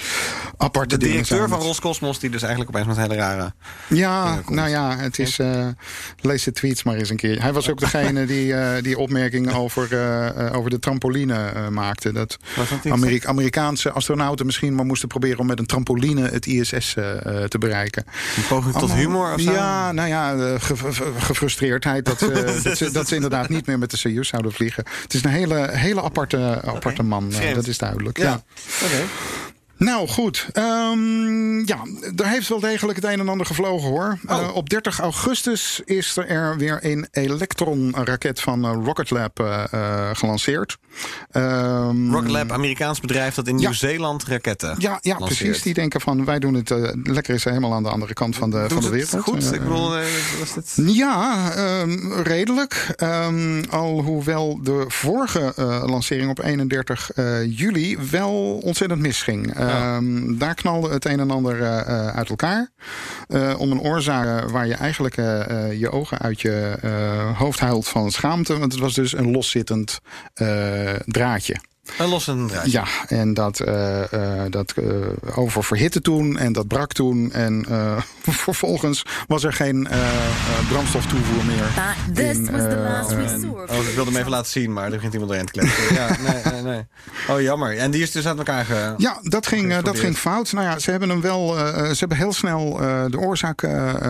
[0.56, 1.60] Aparte De directeur van.
[1.60, 3.52] Roscosmos die dus eigenlijk opeens met hele rare...
[3.88, 4.56] Ja, komt.
[4.56, 5.38] nou ja, het is.
[5.38, 5.66] eh,
[6.20, 7.42] lees de tweets maar eens een keer.
[7.42, 11.68] Hij was ook degene die eh, die opmerking over, eh, eh, over de trampoline eh,
[11.68, 12.12] maakte.
[12.12, 12.36] Dat
[13.24, 17.58] Amerikaanse astronauten misschien maar moesten proberen om met een trampoline het ISS eh, eh, te
[17.58, 18.04] bereiken.
[18.36, 19.52] Een poging tot humor of zo?
[19.52, 23.66] Ja, nou ja, eh, ge- ge- gefrustreerdheid dat, ze- dat, ze, dat ze inderdaad niet
[23.66, 24.84] meer met de Soyuz zouden vliegen.
[25.02, 28.18] Het is een hele, hele aparte, aparte man, eh, dat is duidelijk.
[28.18, 28.24] Ja.
[28.24, 28.42] ja.
[28.84, 29.02] Oké.
[29.78, 31.78] Nou goed, Ehm, ja,
[32.16, 34.18] er heeft wel degelijk het een en ander gevlogen hoor.
[34.26, 34.38] Oh.
[34.38, 40.78] Eh, op 30 augustus is er weer een Electron-raket van eh, Rocket Lab eh, gelanceerd.
[41.30, 43.60] Ehm, Rocket Lab, Amerikaans bedrijf dat in Ja.
[43.60, 45.40] Nieuw-Zeeland raketten Ja, ja lanceert.
[45.40, 45.62] precies.
[45.62, 48.64] Die denken van wij doen het lekker is helemaal aan de andere kant van de,
[48.68, 49.24] van de ze het wereld.
[49.24, 49.54] goed?
[49.54, 49.90] Ik bedoel,
[50.38, 50.72] was het...
[50.76, 52.94] Ja, ehm, redelijk.
[53.70, 55.52] Alhoewel de vorige
[55.86, 59.54] lancering op 31 eh, juli wel ontzettend misging.
[59.68, 62.70] Ehm, Daar knalde het een en ander eh, eh, uit elkaar.
[63.26, 65.14] Eh, om een oorzaak waar je eigenlijk
[65.78, 66.78] je ogen uit je
[67.36, 68.58] hoofd huilt van schaamte.
[68.58, 70.00] Want het was dus een loszittend
[71.04, 71.56] draadje.
[71.98, 72.70] Een losse draadje.
[72.70, 74.84] Ja, en dat, eh, eh, dat eh,
[75.38, 77.32] over verhitte toen en dat brak toen.
[77.32, 77.96] En eh,
[78.44, 81.64] vervolgens was er geen eh, eh, brandstoftoevoer meer.
[82.14, 83.70] This in, was the last resort.
[83.70, 85.94] Oh, ik wilde hem even laten zien, maar er begint iemand erin te kletsen.
[85.94, 86.86] Ja, nee, nee, nee.
[87.28, 87.76] Oh, jammer.
[87.78, 88.94] En die is dus uit elkaar ge...
[88.96, 90.52] Ja, dat ging, dat ging fout.
[90.52, 91.58] Nou ja, ze hebben hem wel.
[91.58, 93.64] eh, ze hebben heel snel eh, de oorzaak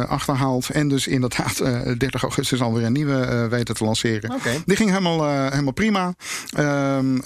[0.08, 0.70] achterhaald.
[0.70, 4.32] En dus inderdaad, eh 30 augustus alweer een nieuwe eh, weten te lanceren.
[4.66, 6.14] Die ging helemaal, eh, helemaal prima.
[6.56, 7.16] Ehm,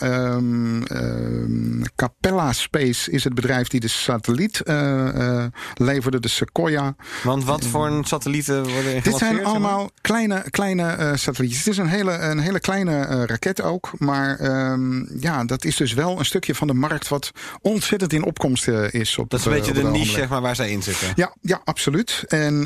[0.88, 6.94] ehm, ehm, Capella Space is het bedrijf die de satelliet eh, eh, leverde, de Sequoia.
[7.22, 11.64] Want wat voor een satellieten worden er Dit zijn allemaal kleine, kleine eh, satellietjes.
[11.64, 13.90] Het is een hele, een hele kleine raket ook.
[13.98, 18.24] Maar ehm, ja, dat is dus wel een stukje van de markt wat ontzettend in
[18.24, 19.18] opkomst is.
[19.18, 21.12] Op Dat is een beetje de niche zeg maar, waar zij in zitten.
[21.14, 22.24] Ja, ja, absoluut.
[22.26, 22.60] En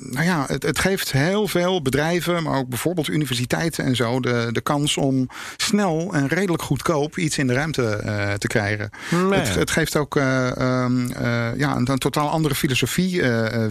[0.00, 4.48] nou ja, het, het geeft heel veel bedrijven, maar ook bijvoorbeeld universiteiten en zo, de,
[4.52, 8.90] de kans om snel en redelijk goedkoop iets in de ruimte eh, te krijgen.
[9.10, 9.38] Nee.
[9.38, 13.22] Het, het geeft ook eh, ehm, eh, ja, een, een totaal andere filosofie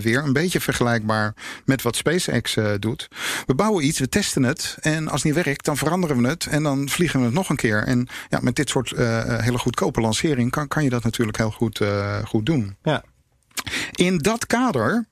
[0.01, 0.23] weer.
[0.23, 1.33] Een beetje vergelijkbaar
[1.65, 3.07] met wat SpaceX doet.
[3.45, 4.77] We bouwen iets, we testen het.
[4.79, 6.45] En als het niet werkt, dan veranderen we het.
[6.45, 7.83] En dan vliegen we het nog een keer.
[7.83, 8.93] En ja, met dit soort
[9.41, 11.81] hele goedkope lancering kan, kan je dat natuurlijk heel goed,
[12.25, 12.75] goed doen.
[12.83, 13.03] Ja.
[13.91, 15.05] In dat kader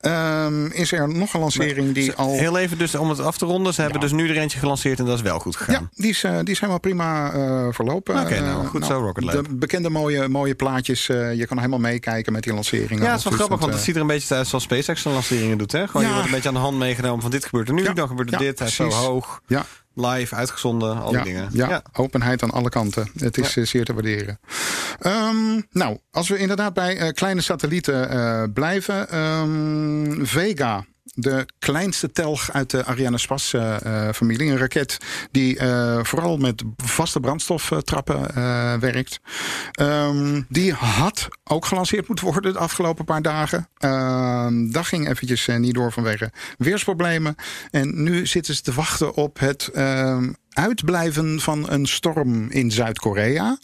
[0.00, 2.32] ehm, is er nog een lancering die al.
[2.38, 3.74] Heel even dus om het af te ronden.
[3.74, 5.74] Ze hebben dus nu er eentje gelanceerd en dat is wel goed gegaan.
[5.74, 8.20] Ja, die is, eh, die is helemaal prima eh, verlopen.
[8.20, 9.34] Oké, nou, Eh, goed zo, Rocket Lab.
[9.48, 11.06] De bekende mooie, mooie plaatjes.
[11.06, 13.04] je kan helemaal meekijken met die lanceringen.
[13.04, 15.02] Ja, het is wel grappig, dat, want het ziet er een beetje uit zoals SpaceX
[15.02, 15.72] zijn lanceringen doet.
[15.72, 15.86] Hè?
[15.86, 16.08] Gewoon, Ja.
[16.08, 17.92] Je wordt een beetje aan de hand meegenomen van dit gebeurt er nu, Ja.
[17.92, 18.58] dan gebeurt er dit.
[18.58, 19.64] Hij is zo hoog, Ja,
[20.00, 21.48] live, uitgezonden, al ja, die dingen.
[21.52, 23.10] ja, openheid aan alle kanten.
[23.18, 24.38] Het is eh, zeer te waarderen.
[24.98, 29.08] Ehm, nou, als we inderdaad bij eh, kleine satellieten eh, blijven.
[29.10, 30.84] ehm, Vega.
[31.14, 34.50] De kleinste telg uit de Arianespace-familie.
[34.50, 34.98] een raket
[35.30, 39.20] die eh, vooral met vaste brandstoftrappen eh, werkt.
[39.72, 43.68] Ehm, die had ook gelanceerd moeten worden de afgelopen paar dagen.
[43.78, 47.34] Ehm, dat ging eventjes eh, niet door vanwege weersproblemen.
[47.70, 53.58] En nu zitten ze te wachten op het ehm, uitblijven van een storm in Zuid-Korea.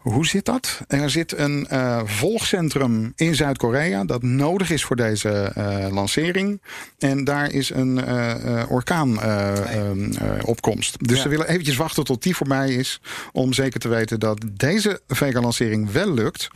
[0.00, 0.80] Hoe zit dat?
[0.88, 6.62] Er zit een eh, volgcentrum in Zuid-Korea dat nodig is voor deze eh, lancering.
[6.98, 11.06] En daar is een uh, orkaanopkomst.
[11.08, 11.22] dus Ja.
[11.22, 13.00] ze willen eventjes wachten tot die voorbij is.
[13.32, 16.48] Om zeker te weten dat deze Vega-lancering wel lukt.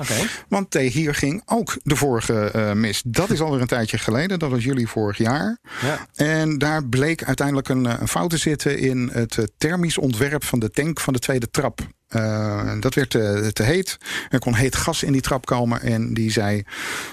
[0.48, 3.02] Want eh, hier ging ook de vorige eh, mis.
[3.06, 4.38] Dat is alweer een tijdje geleden.
[4.38, 5.58] Dat was juli vorig jaar.
[5.82, 6.06] Ja.
[6.14, 10.44] En daar bleek uiteindelijk een, eh, een fout te zitten in het eh, thermisch ontwerp
[10.44, 11.80] van de tank van de tweede trap.
[12.14, 13.98] Eh, dat werd te, te heet.
[14.30, 15.80] Er kon heet gas in die trap komen.
[15.80, 16.64] En die zei,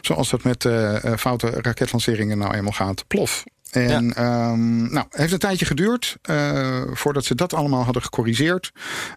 [0.01, 3.43] zoals dat met eh, eh, foute raketlanceringen nou eenmaal gaat, plof.
[3.71, 8.71] En ehm, nou, het heeft een tijdje geduurd eh, voordat ze dat allemaal hadden gecorrigeerd.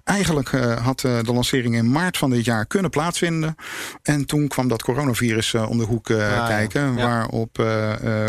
[0.05, 3.55] Eigenlijk eh, had eh, de lancering in maart van dit jaar kunnen plaatsvinden.
[4.03, 6.47] En toen kwam dat coronavirus om de hoek ja.
[6.47, 6.97] kijken.
[6.97, 7.07] Ja.
[7.07, 7.53] Waarop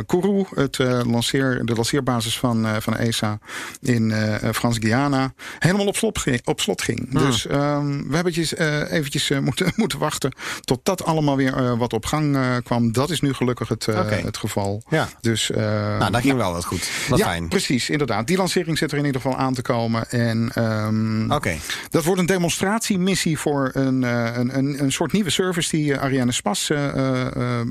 [0.06, 3.40] Kourou, het, lanceer, de lanceerbasis van, van ESA
[3.82, 4.14] in
[4.54, 6.42] Frans-Guyana, helemaal op slot ging.
[6.44, 7.08] Op slot ging.
[7.10, 7.26] Hmm.
[7.26, 11.94] Dus ehm, we hebben eventjes, eh, eventjes moeten, moeten wachten tot dat allemaal weer wat
[11.94, 12.92] op gang kwam.
[12.92, 14.16] Dat is nu gelukkig het, Oké.
[14.16, 14.84] het geval.
[14.90, 15.08] Ja.
[15.22, 15.52] Dus,
[16.00, 16.90] Nou, daar ging wel wat goed.
[17.10, 17.48] Wat ja, fijn.
[17.48, 18.28] precies, inderdaad.
[18.28, 20.10] Die lancering zit er in ieder geval aan te komen.
[20.10, 21.56] En ehm, Oké.
[21.90, 26.02] dat wordt een demonstratiemissie voor een, eh, een, een, een soort nieuwe service die eh,
[26.02, 27.68] Ariane Spas eh, eh, eh,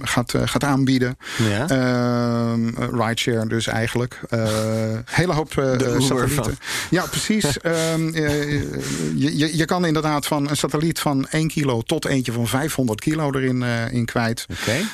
[0.00, 1.18] gaat, gaat aanbieden.
[1.38, 1.68] Ja.
[1.68, 4.20] Ehm, eh, rideshare dus eigenlijk.
[5.10, 6.28] Hele hoop satellieten.
[6.28, 6.56] van.
[6.90, 7.60] Ja, precies.
[7.62, 12.46] Ehm, je, je, je kan inderdaad van een satelliet van 1 kilo tot eentje van
[12.46, 14.46] 500 kilo erin in kwijt.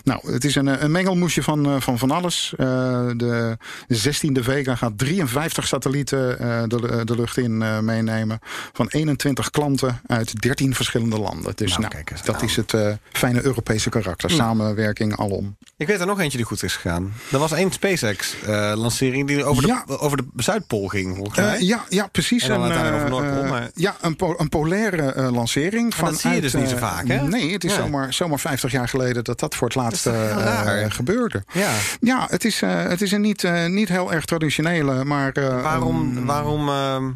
[0.04, 2.52] Nou, het is een, een mengelmoesje van, van van alles.
[2.56, 3.56] Eh, de
[3.94, 8.38] 16e Vega gaat 53 satellieten eh, de, de lucht in eh, meenemen.
[8.72, 11.52] Van 21 klanten uit 13 verschillende landen.
[11.56, 12.42] Dus Nou, nou, kijk dat aan.
[12.42, 14.30] is het eh, fijne Europese karakter.
[14.30, 15.56] Samenwerking alom.
[15.76, 17.12] Ik weet er nog eentje die goed is gegaan.
[17.32, 19.84] Er was één SpaceX-lancering die over de, Ja.
[19.86, 21.54] over de Zuidpool ging, volgens mij.
[21.54, 22.42] Eh, ja, ja, precies.
[22.42, 25.32] En dan Een, uiteindelijk over eh, Noordpool, eh, maar- Ja, een, po- een polaire eh,
[25.32, 25.96] lancering.
[26.00, 27.22] Maar dat zie je dus niet zo eh, vaak, hè?
[27.22, 27.76] Nee, het is Ja.
[27.82, 31.44] zomaar, zomaar 50 jaar geleden dat dat voor het laatst eh, eh, gebeurde.
[31.52, 31.70] Ja.
[32.00, 35.32] Ja, het is, eh, het is een niet, eh, niet heel erg traditionele, maar...
[35.32, 36.66] eh, Waarom, waarom,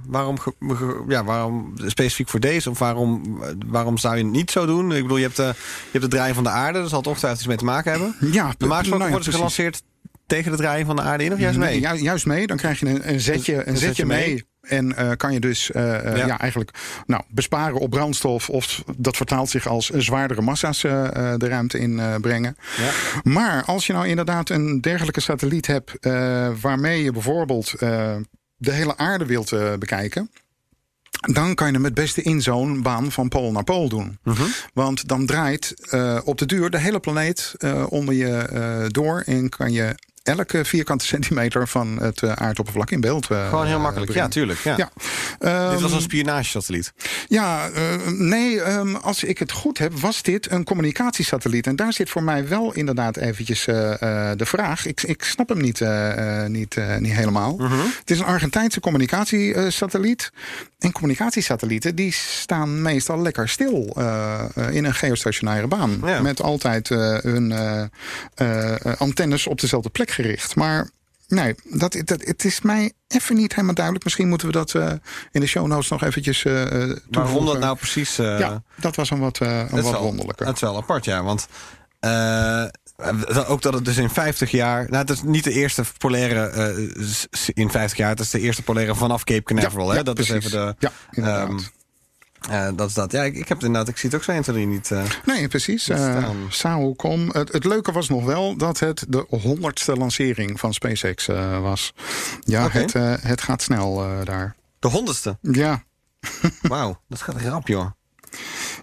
[0.06, 0.36] waarom,
[1.08, 2.70] ja, waarom specifiek voor deze?
[2.70, 4.92] Of waarom, waarom zou je het niet zo doen?
[4.92, 6.78] Ik bedoel, je hebt, de, je hebt het draaien van de aarde.
[6.78, 8.14] Daar zal het ongetwijfeld iets mee te maken hebben.
[8.20, 9.34] Ja, Normaal gesproken nou ja, precies.
[9.34, 9.82] gelanceerd
[10.26, 11.80] tegen het draaien van de aarde in of juist mee?
[11.80, 12.46] Juist mee.
[12.46, 14.44] Dan krijg je een, een zetje, een zetje mee.
[14.62, 16.26] En eh, kan je dus eh, eh, Ja.
[16.26, 16.38] ja.
[16.38, 16.70] eigenlijk
[17.06, 18.50] nou, besparen op brandstof.
[18.50, 22.56] Of dat vertaalt zich als zwaardere massa's de ruimte in brengen.
[22.76, 22.90] Ja.
[23.22, 25.92] Maar als je nou inderdaad een dergelijke satelliet hebt.
[26.60, 27.74] waarmee je bijvoorbeeld
[28.56, 30.30] de hele aarde wilt bekijken.
[31.32, 34.18] Dan kan je hem het beste in zo'n baan van pool naar pool doen.
[34.24, 34.42] Mhm.
[34.74, 35.74] Want dan draait
[36.24, 37.54] op de duur de hele planeet
[37.88, 39.22] onder je door.
[39.26, 43.30] En kan je elke vierkante centimeter van het eh, aardoppervlak in beeld.
[43.30, 44.12] eh, Gewoon heel makkelijk.
[44.12, 44.58] Ja, tuurlijk.
[44.58, 44.76] Ja.
[44.76, 44.90] Ja.
[45.70, 46.92] Dit was Ehm, een spionagesatelliet.
[47.28, 51.66] ja, eh, nee, ehm, als ik het goed heb, was dit een communicatiesatelliet.
[51.66, 54.86] En daar zit voor mij wel inderdaad eventjes de vraag.
[54.86, 55.80] Ik, ik snap hem niet,
[56.46, 57.56] niet, niet helemaal.
[57.56, 57.78] Mhm.
[57.98, 60.32] Het is een Argentijnse communicatiesatelliet.
[60.78, 63.96] En communicatiesatellieten die staan meestal lekker stil
[64.70, 66.00] in een geostationaire baan.
[66.04, 66.20] Ja.
[66.22, 67.54] Met altijd hun
[68.98, 70.54] antennes op dezelfde plek gericht.
[70.56, 70.90] Maar
[71.28, 74.04] Nee, dat, dat, het is mij even niet helemaal duidelijk.
[74.04, 74.92] Misschien moeten we dat eh,
[75.30, 77.44] in de show notes nog eventjes Waarom toevoegen.
[77.46, 78.18] dat nou precies...
[78.18, 80.46] eh, Ja, dat was een wat, een wat wel- wonderlijker.
[80.46, 81.22] Dat is wel apart, ja.
[81.22, 81.46] Want
[83.46, 84.84] ook dat het dus in 50 jaar...
[84.90, 86.50] Nou, het is niet de eerste polaire
[87.54, 88.10] in 50 jaar.
[88.10, 89.88] Het is de eerste polaire vanaf Cape Canaveral.
[89.90, 89.96] hè?
[89.96, 90.34] ja, dat precies.
[90.34, 90.74] is even de...
[90.78, 91.72] Ja, inderdaad.
[92.50, 93.12] Eh, dat is dat.
[93.12, 93.88] Ja, ik, ik heb het inderdaad...
[93.88, 94.90] Ik zie het ook zo 1, 2, 3 niet...
[94.90, 95.88] eh, Nee, precies.
[95.88, 96.36] Uh, staan.
[96.48, 97.28] Sao.com.
[97.32, 101.92] Het, het leuke was nog wel dat het de honderdste lancering van SpaceX eh, was.
[102.40, 104.54] Ja, het, eh, het gaat snel eh, daar.
[104.78, 105.38] de honderdste.
[105.40, 105.82] Ja.
[106.62, 107.90] Wauw, dat gaat rap, joh.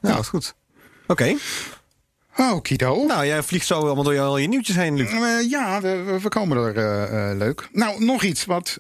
[0.02, 0.56] Nou, dat is goed.
[1.08, 1.36] Oké.
[2.40, 3.06] Oh, Kido.
[3.06, 5.10] Nou, jij vliegt zo allemaal door je, al je nieuwtjes heen, Luc.
[5.12, 7.70] Eh, ja, we, we- komen er eh, eh, leuk.
[7.74, 8.80] Nou, nog iets wat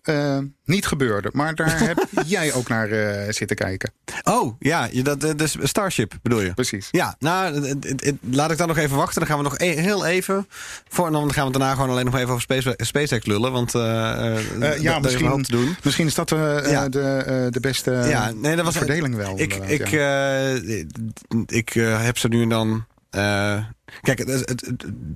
[0.65, 1.29] niet gebeurde.
[1.33, 2.87] Maar daar heb jij ook naar
[3.33, 3.91] zitten kijken.
[4.23, 6.53] Oh, ja, dat, de Starship bedoel je?
[6.53, 6.87] Precies.
[6.91, 9.19] Ja, nou, het- het- het- laat ik dan nog even wachten.
[9.19, 10.47] Dan gaan we nog e- heel even.
[10.87, 13.51] Voor, en dan gaan we daarna gewoon alleen nog even over Space, SpaceX lullen.
[13.51, 15.75] Want ja, misschien, te doen.
[15.83, 16.89] misschien is dat Ja.
[16.89, 19.39] de, de beste ja, nee, dat was verdeling wel.
[19.39, 20.39] Ik, ik, ja.
[21.47, 22.85] ik heb ze nu en dan.
[23.09, 23.57] Eh,
[24.01, 24.65] kijk, het, het- het-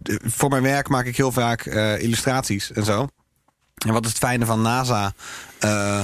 [0.04, 3.08] het- voor mijn werk maak ik heel vaak eh, illustraties en zo.
[3.86, 5.14] En wat is het fijne van NASA
[5.60, 6.02] eh,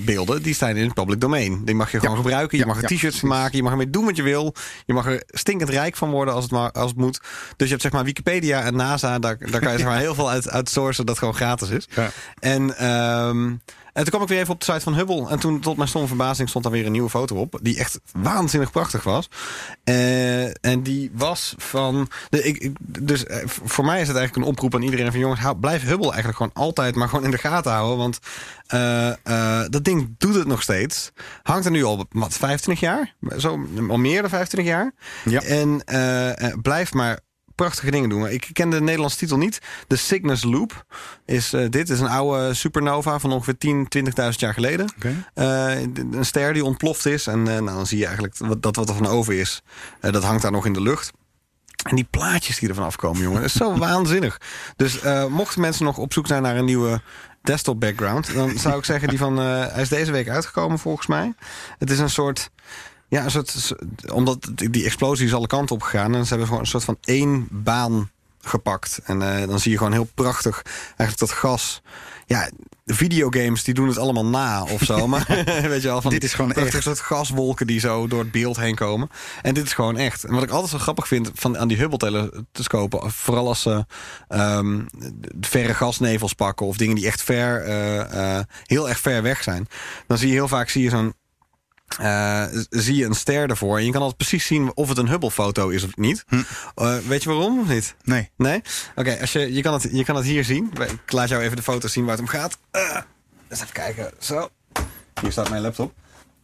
[0.00, 1.64] beelden, die staan in het public domain.
[1.64, 2.58] Die mag je gewoon gebruiken.
[2.58, 3.56] Je Ja, mag er ja, t-shirts van maken.
[3.56, 4.54] Je mag ermee doen wat je wil.
[4.86, 7.20] Je mag er stinkend rijk van worden als het, maar, als het moet.
[7.56, 9.18] Dus je hebt zeg maar Wikipedia en NASA.
[9.18, 11.88] Daar, daar kan je zeg maar heel veel uit, uit sourcen dat gewoon gratis is.
[11.94, 12.10] Ja.
[12.38, 13.54] En, ehm,
[13.96, 15.28] en toen kwam ik weer even op de site van Hubble.
[15.28, 17.58] En toen tot mijn stomme verbazing stond daar weer een nieuwe foto op.
[17.62, 19.28] Die echt waanzinnig prachtig was.
[19.84, 22.08] Eh, en die was van...
[22.28, 25.20] De, ik, dus eh, voor mij is het eigenlijk een oproep aan iedereen van...
[25.20, 27.96] jongens, hou, blijf Hubble eigenlijk gewoon altijd maar gewoon in de gaten houden.
[27.96, 28.18] Want
[28.66, 31.12] eh, dat ding doet het nog steeds.
[31.42, 33.14] Hangt er nu al, wat, 25 jaar?
[33.38, 34.94] Zo, al meer dan 25 jaar.
[35.24, 35.40] Ja.
[35.42, 35.82] En
[36.62, 37.20] blijf maar
[37.56, 38.28] prachtige dingen doen.
[38.28, 39.58] Ik ken de Nederlandse titel niet.
[39.86, 40.84] De Cygnus Loop
[41.24, 41.90] is eh, dit.
[41.90, 44.92] is een oude supernova van ongeveer 10, 20.000 jaar geleden.
[45.34, 47.26] Eh, een ster die ontploft is.
[47.26, 49.62] En eh, nou, dan zie je eigenlijk wat, dat wat er van over is.
[50.00, 51.12] dat hangt daar nog in de lucht.
[51.84, 53.40] En die plaatjes die ervan afkomen, jongen.
[53.40, 54.40] Dat is zo waanzinnig.
[54.76, 57.00] Dus mochten mensen nog op zoek zijn naar een nieuwe
[57.42, 58.34] desktop background...
[58.34, 61.34] dan zou ik zeggen, die van, hij is deze week uitgekomen volgens mij.
[61.78, 62.50] Het is een soort...
[63.08, 63.74] Ja, een soort,
[64.12, 66.14] omdat die explosie is alle kanten op gegaan.
[66.14, 69.00] En ze hebben gewoon een soort van één baan gepakt.
[69.04, 71.82] En eh, dan zie je gewoon heel prachtig eigenlijk dat gas.
[72.26, 72.50] Ja,
[72.84, 75.06] de videogames die doen het allemaal na of zo.
[75.08, 75.26] Maar
[75.68, 76.82] weet je wel, van Dit is gewoon echt.
[76.82, 79.10] soort gaswolken die zo door het beeld heen komen.
[79.42, 80.24] En dit is gewoon echt.
[80.24, 83.86] En wat ik altijd zo grappig vind van aan die Hubble-telescopen, vooral als ze
[84.28, 84.80] ehm,
[85.40, 89.68] verre gasnevels pakken of dingen die echt ver, eh, eh, heel erg ver weg zijn,
[90.06, 91.14] dan zie je heel vaak zie je zo'n
[91.98, 93.78] eh, zie je een ster ervoor.
[93.78, 96.24] En je kan altijd precies zien of het een Hubble-foto is of niet.
[96.74, 97.94] Eh, weet je waarom of niet?
[98.02, 98.30] Nee.
[98.36, 98.62] Nee?
[98.94, 100.70] Oké, als je, je, kan het, je kan het hier zien.
[101.04, 102.58] Ik laat jou even de foto zien waar het om gaat.
[102.70, 103.00] Eh,
[103.48, 104.10] eens even kijken.
[104.18, 104.48] Zo.
[105.20, 105.92] Hier staat mijn laptop.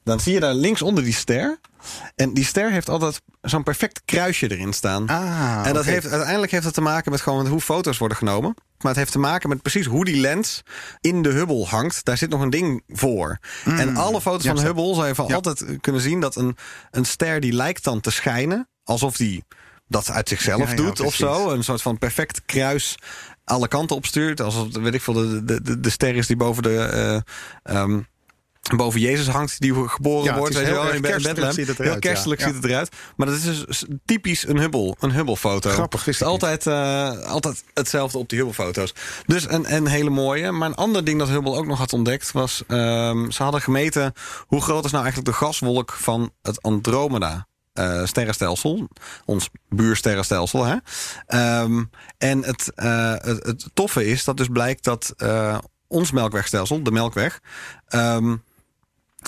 [0.05, 1.59] Dan zie je daar links onder die ster.
[2.15, 5.07] En die ster heeft altijd zo'n perfect kruisje erin staan.
[5.09, 8.55] Ah, en dat heeft, uiteindelijk heeft het te maken met gewoon hoe foto's worden genomen.
[8.79, 10.63] Maar het heeft te maken met precies hoe die lens
[11.01, 12.05] in de Hubble hangt.
[12.05, 13.39] Daar zit nog een ding voor.
[13.65, 14.49] en alle foto's Mm.
[14.51, 14.65] ja, van.
[14.65, 15.35] Hubble zal je van Ja.
[15.35, 16.57] altijd kunnen zien dat een,
[16.91, 18.69] een ster die lijkt dan te schijnen.
[18.85, 19.45] Alsof die
[19.89, 21.51] dat uit zichzelf Ja, doet of zo.
[21.51, 22.95] Een soort van perfect kruis
[23.45, 24.41] alle kanten opstuurt.
[24.41, 26.77] Alsof, weet ik veel, de, de, de, de ster is die boven de...
[27.65, 28.01] eh, ehm,
[28.77, 30.55] Boven Jezus hangt, die geboren Ja, wordt.
[30.55, 31.53] Weet heel in Bethlehem.
[31.53, 32.47] ziet het Heel eruit, kerstelijk Ja.
[32.47, 32.91] ziet het eruit.
[33.17, 35.71] Maar dat is dus typisch een Hubble, een Hubble-foto.
[35.71, 38.95] Grappig, Het is altijd, eh, altijd hetzelfde op die Hubble-foto's.
[39.27, 40.51] Dus een, een hele mooie.
[40.53, 42.63] Maar een ander ding dat Hubble ook nog had ontdekt was...
[42.67, 44.13] ehm, ze hadden gemeten
[44.47, 47.47] hoe groot is nou eigenlijk de gaswolk van het Andromeda...
[47.73, 48.89] eh, sterrenstelsel,
[49.25, 50.65] ons buursterrenstelsel.
[50.65, 50.77] Hè?
[51.27, 51.85] Ehm,
[52.19, 55.15] en het, eh, het, het toffe is dat dus blijkt dat
[55.87, 57.41] ons melkwegstelsel, de Melkweg,
[57.89, 58.37] ehm,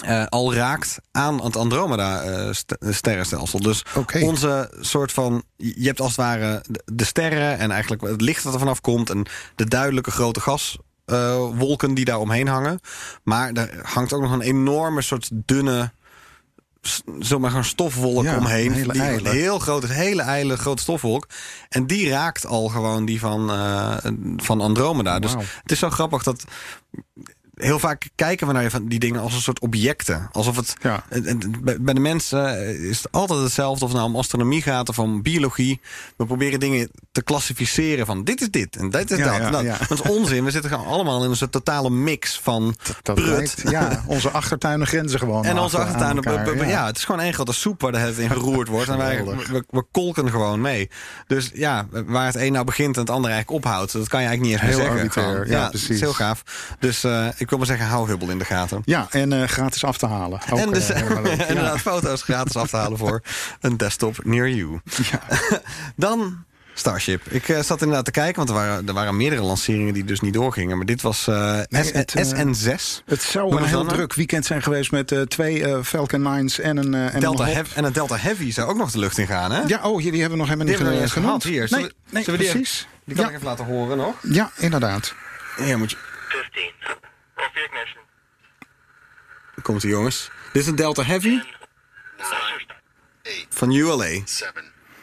[0.03, 3.61] eh, al raakt aan het Andromeda-sterrenstelsel.
[3.61, 4.21] dus Oké.
[4.25, 5.43] onze soort van.
[5.57, 9.11] Je hebt als het ware de, sterren en eigenlijk het licht dat er vanaf komt.
[9.11, 12.81] en de duidelijke grote gaswolken die daar omheen hangen.
[13.23, 15.93] Maar er hangt ook nog een enorme soort dunne.
[17.19, 18.67] Zomaar gewoon stofwolk Ja, omheen.
[18.67, 21.27] een hele die heel groot, het hele ijle grote stofwolk.
[21.69, 23.97] En die raakt al gewoon die van, eh,
[24.37, 25.19] van Andromeda.
[25.19, 26.45] Dus het is zo grappig dat
[27.55, 30.29] heel vaak kijken we naar die dingen als een soort objecten.
[30.33, 30.75] Alsof het.
[30.83, 31.05] Ja.
[31.81, 33.85] bij de mensen eh, is het altijd hetzelfde.
[33.85, 35.81] Of het nou om astronomie gaat of om biologie.
[36.17, 39.37] We proberen dingen te klassificeren van dit is dit en dit is Ja, dat.
[39.37, 39.89] ja, en dat.
[39.89, 40.45] dat is onzin.
[40.45, 43.27] We zitten gewoon allemaal in een soort totale mix van Dat prut.
[43.29, 45.45] lijkt, ja, onze achtertuinen grenzen gewoon.
[45.45, 46.87] En onze aan achtertuinen, elkaar, ja.
[46.87, 48.89] het is gewoon één grote soep waar de het in geroerd wordt.
[48.89, 50.91] en wij, we, we kolken gewoon mee.
[51.27, 54.27] Dus ja, waar het een nou begint en het andere eigenlijk ophoudt, dat kan je
[54.27, 55.49] eigenlijk niet eens meer zeggen.
[55.49, 56.01] ja, precies.
[56.01, 56.43] heel gaaf.
[56.79, 58.83] Dus eh, ik wil maar zeggen, hou Hubble in de gaten.
[58.85, 60.41] Ja, en eh, gratis af te halen.
[60.51, 61.01] Ook, en dus eh.
[61.37, 61.47] Ja.
[61.47, 63.23] inderdaad foto's gratis af te halen voor
[63.61, 64.81] een desktop near you.
[65.97, 66.45] Dan
[66.77, 67.23] Starship.
[67.29, 70.21] Ik eh, zat inderdaad te kijken, want er waren, er waren meerdere lanceringen die dus
[70.21, 70.77] niet doorgingen.
[70.77, 73.03] Maar dit was eh, Nee, S- het, eh, SN6.
[73.05, 73.95] Het zou een heel dan, hè?
[73.95, 77.65] druk weekend zijn geweest met eh, twee eh, Falcon 9's en een, en Delta een
[77.75, 79.63] en een Delta Heavy zou ook nog de lucht in gaan, hè?
[79.67, 81.43] Ja, oh, die hebben we nog helemaal Die niet hebben we eens genoemd.
[81.43, 81.69] gehad hier.
[81.69, 82.87] Zullen Nee, we- nee zullen we die precies.
[83.05, 84.15] Die kan ja, ik even laten horen nog.
[84.23, 85.15] ja, inderdaad.
[85.65, 85.97] Ja, moet je...
[86.29, 86.63] 15.
[89.63, 90.31] Komt ie, jongens.
[90.53, 91.41] Dit is een Delta Heavy
[93.49, 94.21] van ULA.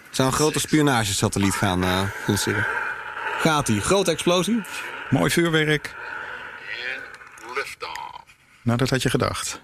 [0.10, 2.66] Zou een grote spionagesatelliet gaan eh lanceren.
[3.38, 3.82] Gaat die?
[3.82, 4.62] Grote explosie?
[5.10, 5.96] Mooi vuurwerk.
[8.62, 9.62] Nou, dat had je gedacht.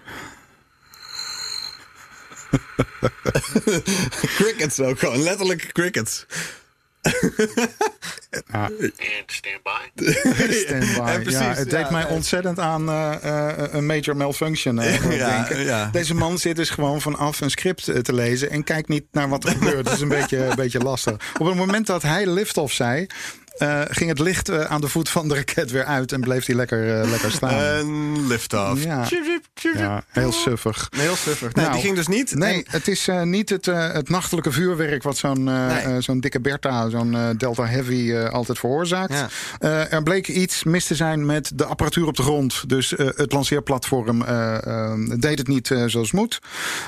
[4.38, 5.22] Crickets ook gewoon.
[5.22, 6.26] Letterlijk crickets.
[8.50, 8.72] And
[9.26, 9.90] stand by.
[10.52, 11.10] Standby.
[11.10, 15.12] Ja, precies, ja, het deed ja, mij ontzettend aan eh, eh, een major malfunction eh,
[15.18, 15.64] Ja, denken.
[15.64, 15.88] ja.
[15.92, 19.44] Deze man zit dus gewoon vanaf een script te lezen en kijkt niet naar wat
[19.44, 19.84] er gebeurt.
[19.84, 21.14] Dat is een beetje, een beetje lastig.
[21.38, 23.06] Op het moment dat hij liftoff zei,
[23.58, 26.46] eh, ging het licht eh, aan de voet van de raket weer uit en bleef
[26.46, 27.46] hij lekker, eh, lekker staan.
[27.78, 28.82] En lift-off.
[28.84, 30.02] Ja.
[30.08, 30.88] Heel suffig.
[30.96, 31.54] Heel suffig.
[31.54, 32.34] Nee, Nou, die ging dus niet.
[32.34, 36.00] Nee, En- het is niet het, het nachtelijke vuurwerk wat zo'n Nee.
[36.00, 39.12] zo'n dikke Bertha, zo'n Delta Heavy altijd veroorzaakt.
[39.58, 39.88] Ja.
[39.88, 42.68] Er bleek iets mis te zijn met de apparatuur op de grond.
[42.68, 44.24] Dus het lanceerplatform
[45.20, 46.38] deed het niet zoals moet.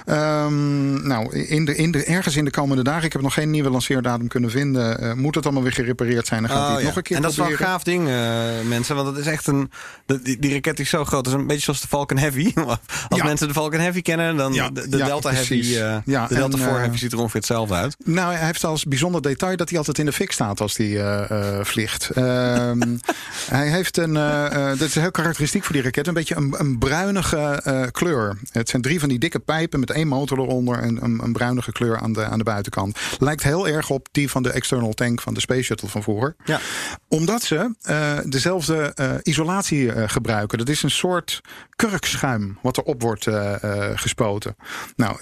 [0.06, 3.50] Ehm, nou, in de, in de, ergens in de komende dagen, ik heb nog geen
[3.50, 6.42] nieuwe lanceerdatum kunnen vinden, moet het allemaal weer gerepareerd zijn.
[6.42, 6.86] Dan gaat hij Oh, het ja.
[6.88, 8.96] nog een keer en dat is wel een gaaf ding, eh, mensen.
[8.96, 9.70] Want het is echt een.
[10.22, 11.24] die, die raket is zo groot.
[11.26, 12.52] Het is een beetje zoals de Falcon Heavy.
[13.08, 15.74] Als mensen de Falcon Heavy kennen, dan de, Delta precies.
[15.74, 15.82] Heavy.
[15.96, 17.96] eh, Ja, de Delta en, 4 eh, Heavy ziet er ongeveer hetzelfde uit.
[18.04, 21.26] Nou, hij heeft als bijzonder detail dat hij altijd in de fik staat als hij
[21.62, 22.10] vliegt.
[22.10, 22.80] Ehm,
[23.50, 24.12] hij heeft een,
[24.78, 28.38] dat is heel karakteristiek voor die raket, een beetje een, een bruinige kleur.
[28.52, 31.72] Het zijn drie van die dikke pijpen met één motor eronder en een, een bruinige
[31.72, 32.98] kleur aan de, aan de buitenkant.
[33.18, 36.34] Lijkt heel erg op die van de external tank van de Space Shuttle van vroeger.
[36.50, 36.60] Ja.
[37.08, 40.58] Omdat ze eh, dezelfde eh, isolatie eh, gebruiken.
[40.58, 41.40] Dat is een soort
[41.76, 43.28] kurkschuim wat erop wordt
[43.94, 44.56] gespoten.
[44.96, 45.18] Nou,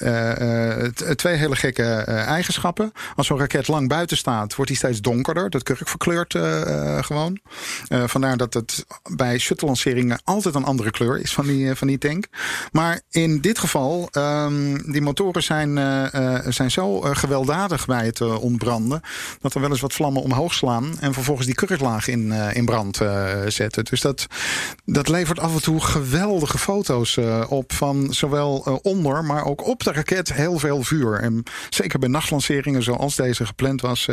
[1.15, 2.93] twee hele gekke eigenschappen.
[3.17, 5.51] Als zo'n raket lang buiten staat, wordt hij steeds donkerder.
[5.51, 6.37] Dat kurk verkleurt
[7.05, 7.41] gewoon.
[7.89, 12.27] Vandaar dat het bij shuttle-lanceringen altijd een andere kleur is van die, van die tank.
[12.73, 15.75] Maar in dit geval, ehm, die motoren zijn,
[16.53, 19.01] zijn zo gewelddadig bij het ontbranden.
[19.41, 20.99] dat er wel eens wat vlammen omhoog slaan.
[21.01, 23.85] en vervolgens die kurklaag in, eh, in brand eh, zetten.
[23.85, 24.27] Dus dat,
[24.85, 27.73] dat levert af en toe geweldige foto's eh, op.
[27.73, 31.21] van zowel onder, maar ook op de raket heel veel vuur.
[31.21, 34.09] En zeker bij nachtlanceringen zoals deze gepland was.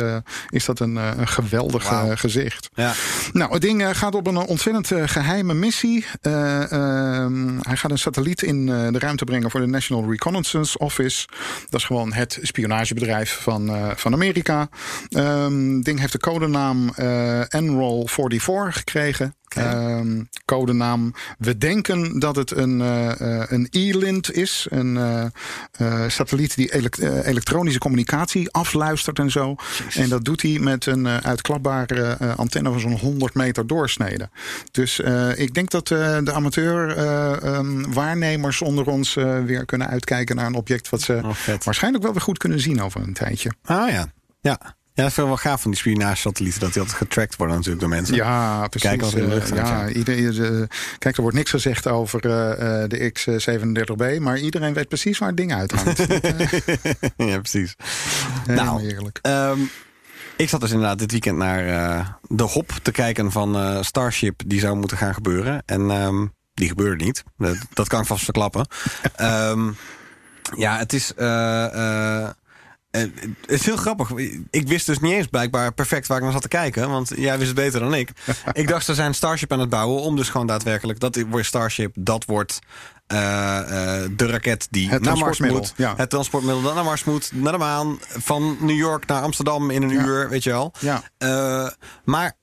[0.48, 2.68] is dat een, een geweldig gezicht.
[2.74, 2.92] Ja.
[3.32, 6.04] Nou, het ding gaat op een ontzettend eh, geheime missie.
[6.20, 11.26] Eh, ehm, hij gaat een satelliet in de ruimte brengen voor de National Reconnaissance Office.
[11.70, 14.68] Dat is gewoon het spionagebedrijf van, van Amerika.
[15.08, 19.34] Het ding heeft de codenaam eh NROL 44 gekregen.
[19.48, 21.14] Ehm, codenaam.
[21.38, 24.66] We denken dat het een, eh, eh, een E-lint is.
[24.70, 25.24] Een eh,
[26.02, 29.54] eh, satelliet die elek- eh, elektronische communicatie afluistert en zo.
[29.94, 34.28] En dat doet hij met een eh, uitklapbare eh, antenne van zo'n 100 meter doorsnede.
[34.70, 39.64] Dus eh, ik denk dat eh, de amateur eh, ehm, waarnemers onder ons eh, weer
[39.64, 41.34] kunnen uitkijken naar een object wat ze Oh,
[41.64, 43.52] waarschijnlijk wel weer goed kunnen zien over een tijdje.
[43.64, 44.12] Ah ja.
[44.40, 44.76] Ja.
[44.96, 46.60] Ja, dat is wel gaaf van die spionage-satellieten.
[46.60, 48.14] Dat die altijd getracked worden natuurlijk door mensen.
[48.14, 48.88] Ja, precies.
[48.88, 49.92] Kijken wat in de lucht Eh, hangt, ja, ja.
[49.92, 55.18] iedereen, eh, kijk, er wordt niks gezegd over eh, de X37B, maar iedereen weet precies
[55.18, 55.98] waar het ding uithangt.
[57.30, 57.76] ja, precies.
[58.46, 59.18] Nou, heerlijk.
[59.22, 59.58] Ehm,
[60.36, 61.64] ik zat dus inderdaad dit weekend naar
[62.28, 64.42] de hop te kijken van Starship.
[64.46, 65.62] Die zou moeten gaan gebeuren.
[65.66, 67.22] En ehm, die gebeurde niet.
[67.38, 68.66] Dat, dat kan ik vast verklappen.
[69.16, 69.70] Ehm,
[70.56, 71.12] ja, het is...
[73.02, 74.10] eh, het is heel grappig.
[74.50, 76.90] Ik wist dus niet eens blijkbaar perfect waar ik naar zat te kijken.
[76.90, 78.10] Want jij wist het beter dan ik.
[78.52, 80.02] ik dacht, ze zijn Starship aan het bouwen.
[80.02, 81.00] Om dus gewoon daadwerkelijk...
[81.00, 82.58] Dat wordt Starship, dat wordt...
[83.06, 85.72] eh, eh, de raket die Het naar Mars moet.
[85.76, 85.94] ja.
[85.96, 87.30] Het transportmiddel dat naar Mars moet.
[87.34, 87.98] Naar de maan.
[88.08, 90.04] Van New York naar Amsterdam in een Ja.
[90.04, 90.28] uur.
[90.28, 90.72] Weet je wel.
[90.80, 91.02] Ja.
[92.04, 92.36] Maar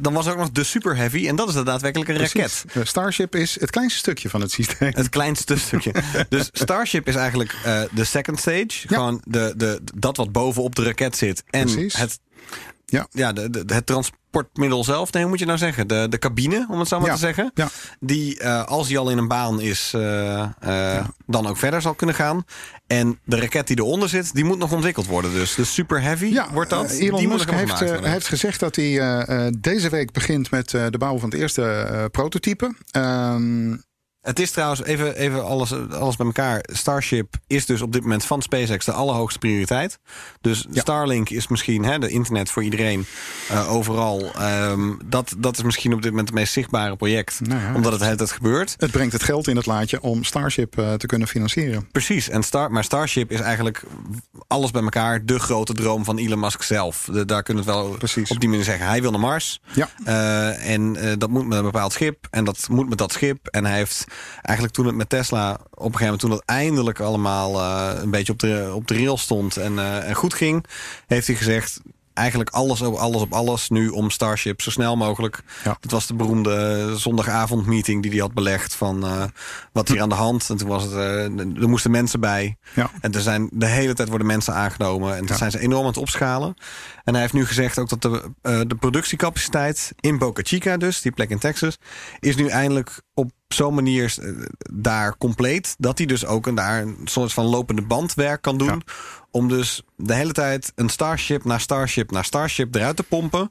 [0.00, 1.28] dan was er ook nog de Super Heavy.
[1.28, 2.64] En dat is de daadwerkelijke raket.
[2.82, 4.92] Starship is het kleinste stukje van het systeem.
[4.94, 5.92] Het kleinste stukje.
[6.28, 8.68] Dus Starship is eigenlijk eh, de second stage.
[8.68, 11.42] Gewoon de, de, dat wat bovenop de raket zit.
[11.50, 11.96] En Precies.
[11.96, 12.18] het,
[12.90, 13.06] Ja.
[13.10, 15.12] ja, de, de- het transportmiddel zelf.
[15.12, 15.88] Nee, hoe moet je nou zeggen?
[15.88, 17.14] De, de cabine, om het zo maar Ja.
[17.14, 17.50] te zeggen.
[17.54, 17.68] Ja.
[18.00, 21.94] Die, eh, als die al in een baan is, eh, eh, dan ook verder zal
[21.94, 22.44] kunnen gaan.
[22.86, 25.32] En de raket die eronder zit, die moet nog ontwikkeld worden.
[25.32, 26.88] Dus de Super Heavy Ja, wordt dat.
[26.88, 31.30] Die Elon Musk heeft, heeft gezegd dat hij deze week begint met de bouw van
[31.30, 32.74] het eerste prototype.
[32.90, 33.76] Ehm,
[34.20, 36.64] Het is trouwens, even, even alles, alles bij elkaar.
[36.72, 39.98] Starship is dus op dit moment van SpaceX de allerhoogste prioriteit.
[40.40, 40.80] Dus Ja.
[40.80, 43.06] Starlink is misschien hè, de internet voor iedereen
[43.48, 44.32] eh, overal.
[44.34, 47.40] Ehm, dat, dat is misschien op dit moment het meest zichtbare project.
[47.42, 48.74] Nou ja, omdat het hele tijd gebeurt.
[48.78, 51.88] het brengt het geld in het laadje om Starship eh, te kunnen financieren.
[51.92, 53.82] Precies, en Star, maar Starship is eigenlijk
[54.46, 57.08] alles bij elkaar de grote droom van Elon Musk zelf.
[57.12, 58.30] De- daar kunnen we het wel Precies.
[58.30, 58.86] op die manier zeggen.
[58.86, 59.60] Hij wil naar Mars.
[59.72, 59.88] Ja.
[60.04, 62.26] Eh, en dat moet met een bepaald schip.
[62.30, 63.46] En dat moet met dat schip.
[63.46, 64.04] En hij heeft
[64.42, 68.10] eigenlijk toen het met Tesla op een gegeven moment, toen dat eindelijk allemaal eh, een
[68.10, 70.64] beetje op de, op de rail stond en, eh, en goed ging,
[71.06, 71.80] heeft hij gezegd.
[72.14, 75.40] Eigenlijk alles op alles op alles nu om Starship zo snel mogelijk.
[75.64, 75.76] Ja.
[75.80, 79.22] Dat was de beroemde zondagavondmeeting die hij had belegd van eh,
[79.72, 80.50] wat hier aan de hand.
[80.50, 82.56] En toen was het, er moesten mensen bij.
[82.74, 82.90] Ja.
[83.00, 85.16] En er zijn de hele tijd worden mensen aangenomen.
[85.16, 85.36] En Ja.
[85.36, 86.54] zijn ze enorm aan het opschalen.
[87.04, 88.30] En hij heeft nu gezegd ook dat de,
[88.66, 91.76] de productiecapaciteit in Boca Chica, dus die plek in Texas,
[92.18, 94.28] is nu eindelijk op zo'n manier eh,
[94.72, 95.74] daar compleet...
[95.78, 98.82] dat hij dus ook een, daar een soort van lopende bandwerk kan doen...
[99.30, 103.50] om dus de hele tijd een Starship naar Starship naar Starship eruit te pompen...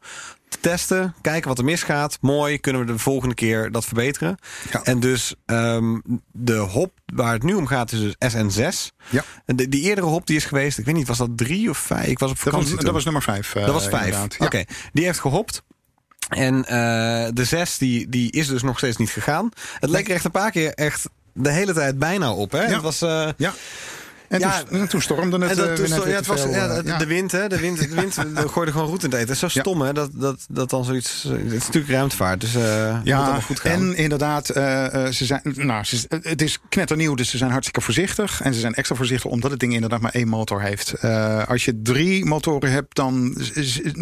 [0.50, 2.18] te testen, kijken wat er misgaat.
[2.22, 4.38] Mooi, kunnen we de volgende keer dat verbeteren.
[4.72, 4.84] Ja.
[4.84, 6.00] En dus ehm,
[6.32, 8.96] de hop waar het nu om gaat is dus SN6.
[9.10, 9.24] Ja.
[9.46, 11.78] En de, die eerdere hop die is geweest, ik weet niet, was dat drie of
[11.78, 12.08] vijf?
[12.08, 12.86] Ik was op Dat vakantie was, toen.
[12.86, 13.56] dat was nummer vijf.
[13.56, 14.06] eh, Dat was vijf.
[14.06, 14.36] inderdaad.
[14.40, 14.46] Ja.
[14.46, 14.64] Oké,
[14.94, 15.64] die heeft gehopt.
[16.30, 19.50] En eh, de zes, die, die is dus nog steeds niet gegaan.
[19.80, 22.52] Het leek er echt een paar keer echt de hele tijd bijna op.
[22.52, 22.62] Hè?
[22.64, 22.74] Ja.
[22.74, 23.02] Het was...
[23.02, 23.54] eh, Ja.
[24.30, 24.64] En, Ja.
[24.64, 26.76] toen, en toen stormde het en dat, eh, toen ja, het was, veel, ja, eh,
[26.76, 26.98] de, ja.
[26.98, 27.48] de wind, hè?
[27.48, 29.34] De wind, de wind de gooide gewoon roet in het eten.
[29.34, 29.94] Het is zo stom, hè?
[29.94, 31.24] Dat, dat, dat dan zoiets.
[31.28, 33.72] Het is natuurlijk ruimtevaart, dus eh Ja, goed gaan.
[33.72, 37.82] en inderdaad, eh, eh, ze zijn, nou, ze, het is knetternieuw, dus ze zijn hartstikke
[37.82, 38.42] voorzichtig.
[38.42, 40.94] En ze zijn extra voorzichtig omdat het ding inderdaad maar één motor heeft.
[40.94, 43.38] Eh, als je drie motoren hebt, dan,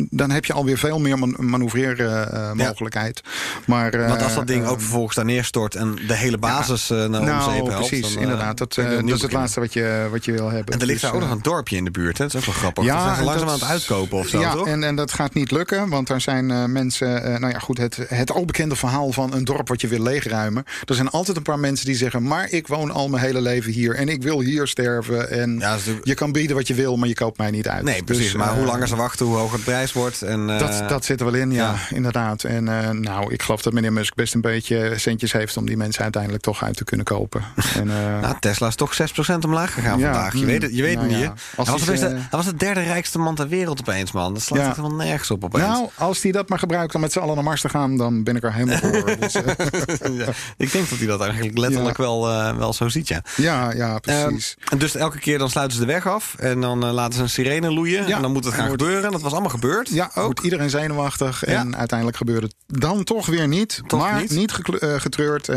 [0.09, 3.21] dan heb je alweer veel meer man manoeuvreermogelijkheid.
[3.65, 6.89] Maar, eh, Want als dat ding eh, ook vervolgens daar neerstort en de hele basis
[6.89, 7.87] eh naar nou, zeep helpt...
[7.87, 8.57] precies, dan, eh, inderdaad.
[8.57, 10.73] Dat, eh, dat is het laatste wat je, wat je wil hebben.
[10.73, 12.17] En er ligt Dus, daar ook eh, nog een dorpje in de buurt.
[12.17, 12.23] Hè?
[12.23, 12.83] Dat is ook wel grappig.
[12.83, 14.67] Ja, Ja, zijn ze langzaam dat- aan het uitkopen of zo, ja, toch?
[14.67, 17.23] En, en dat gaat niet lukken, want er zijn eh, mensen...
[17.23, 20.63] eh, nou ja, goed, het, het albekende verhaal van een dorp wat je wil leegruimen.
[20.85, 22.23] Er zijn altijd een paar mensen die zeggen...
[22.23, 25.29] maar ik woon al mijn hele leven hier en ik wil hier sterven.
[25.31, 27.83] En Ja, dat je kan bieden wat je wil, maar je koopt mij niet uit.
[27.83, 28.23] Nee, precies.
[28.23, 30.21] Dus, maar eh, hoe langer ze wachten, hoe hoger de prijs wordt.
[30.21, 31.95] En, eh, Dat, dat zit er wel in, ja, ja.
[31.95, 32.43] inderdaad.
[32.43, 35.57] En eh, nou, ik geloof dat meneer Musk best een beetje centjes heeft...
[35.57, 37.41] om die mensen uiteindelijk toch uit te kunnen kopen.
[37.75, 40.29] En, eh, Nou, Tesla is toch 6% omlaag gegaan Ja.
[40.33, 41.25] Je mm, weet het, je weet nou het niet.
[41.25, 41.33] ja.
[41.63, 44.33] Hij was, hij de, hij was de derde rijkste man ter wereld opeens, man.
[44.33, 44.67] Dat slaat Ja.
[44.67, 45.63] echt helemaal nergens op opeens.
[45.63, 47.97] nou, als die dat maar gebruikt om met z'n allen naar Mars te gaan...
[47.97, 49.15] dan ben ik er helemaal voor.
[49.19, 50.27] Dus, eh,
[50.57, 53.21] ik denk dat hij dat eigenlijk letterlijk wel, eh, wel zo ziet, ja.
[53.35, 54.55] ja, ja, precies.
[54.59, 56.35] Ehm, en dus elke keer dan sluiten ze de weg af.
[56.39, 58.05] En dan eh, laten ze een sirene loeien.
[58.05, 59.11] En dan moet het gaan wordt- gebeuren.
[59.11, 59.89] Dat was allemaal gebeurd.
[59.89, 60.23] Ja, ook.
[60.25, 61.43] wordt iedereen zenuwachtig.
[61.43, 63.81] En uiteindelijk gebeurde het dan toch weer niet.
[63.87, 64.31] Toch maar niet?
[64.31, 64.51] niet,
[64.97, 65.47] getreurd.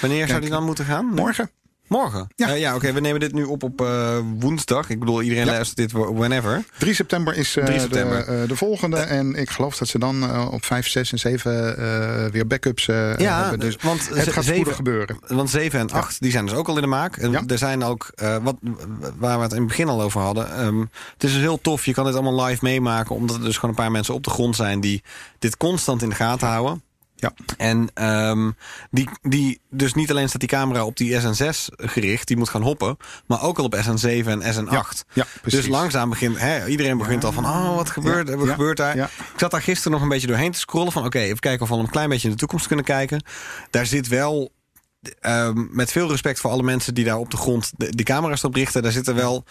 [0.00, 1.06] Wanneer zou die dan moeten gaan?
[1.06, 1.50] morgen.
[1.88, 2.28] Morgen?
[2.36, 2.48] Ja.
[2.48, 2.92] Ja, ja oké.
[2.92, 4.90] we nemen dit nu op op eh, woensdag.
[4.90, 5.50] Ik bedoel, iedereen Ja.
[5.52, 6.64] luistert dit whenever.
[6.78, 8.26] 3 september is eh, 3 september.
[8.26, 8.96] De, eh, de volgende.
[8.96, 12.88] En ik geloof dat ze dan eh, op 5, 6 en 7 eh, weer backups
[12.88, 13.58] eh, Ja, hebben.
[13.60, 15.18] Dus want het gaat spoedig gebeuren.
[15.26, 17.16] Want 7 en 8 die zijn dus ook al in de maak.
[17.16, 17.42] En Ja.
[17.46, 18.56] er zijn ook, eh, wat,
[19.18, 20.56] waar we het in het begin al over hadden.
[20.56, 20.78] ehm,
[21.12, 21.84] het is dus heel tof.
[21.86, 23.14] Je kan dit allemaal live meemaken.
[23.14, 25.02] Omdat er dus gewoon een paar mensen op de grond zijn die
[25.38, 26.82] dit constant in de gaten houden.
[27.16, 27.32] Ja.
[27.56, 28.50] En ehm,
[28.90, 32.62] die, die, dus niet alleen staat die camera op die SN6 gericht, die moet gaan
[32.62, 32.96] hoppen,
[33.26, 34.68] maar ook al op SN7 en SN8.
[34.68, 35.60] Ja, precies.
[35.60, 38.76] dus langzaam begint, hè, iedereen begint al van, oh, wat gebeurt, Ja, wat ja, gebeurt
[38.76, 38.96] daar?
[38.96, 41.68] Ik zat daar gisteren nog een beetje doorheen te scrollen van, oké, even kijken of
[41.68, 43.24] we al een klein beetje in de toekomst kunnen kijken.
[43.70, 44.52] Daar zit wel,
[45.20, 48.42] ehm, met veel respect voor alle mensen die daar op de grond de, die camera's
[48.42, 49.44] erop richten, daar zit er wel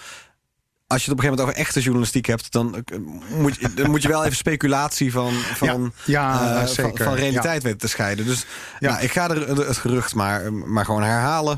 [0.88, 2.98] als je het op een gegeven moment over echte journalistiek hebt, dan eh,
[3.40, 7.04] moet je, dan moet je wel even speculatie van, van, Ja, eh, van- zeker.
[7.04, 8.26] van, realiteit weten te scheiden.
[8.26, 8.46] Dus
[8.80, 8.90] Ja.
[8.92, 11.58] nou, ik ga er het gerucht maar, maar gewoon herhalen.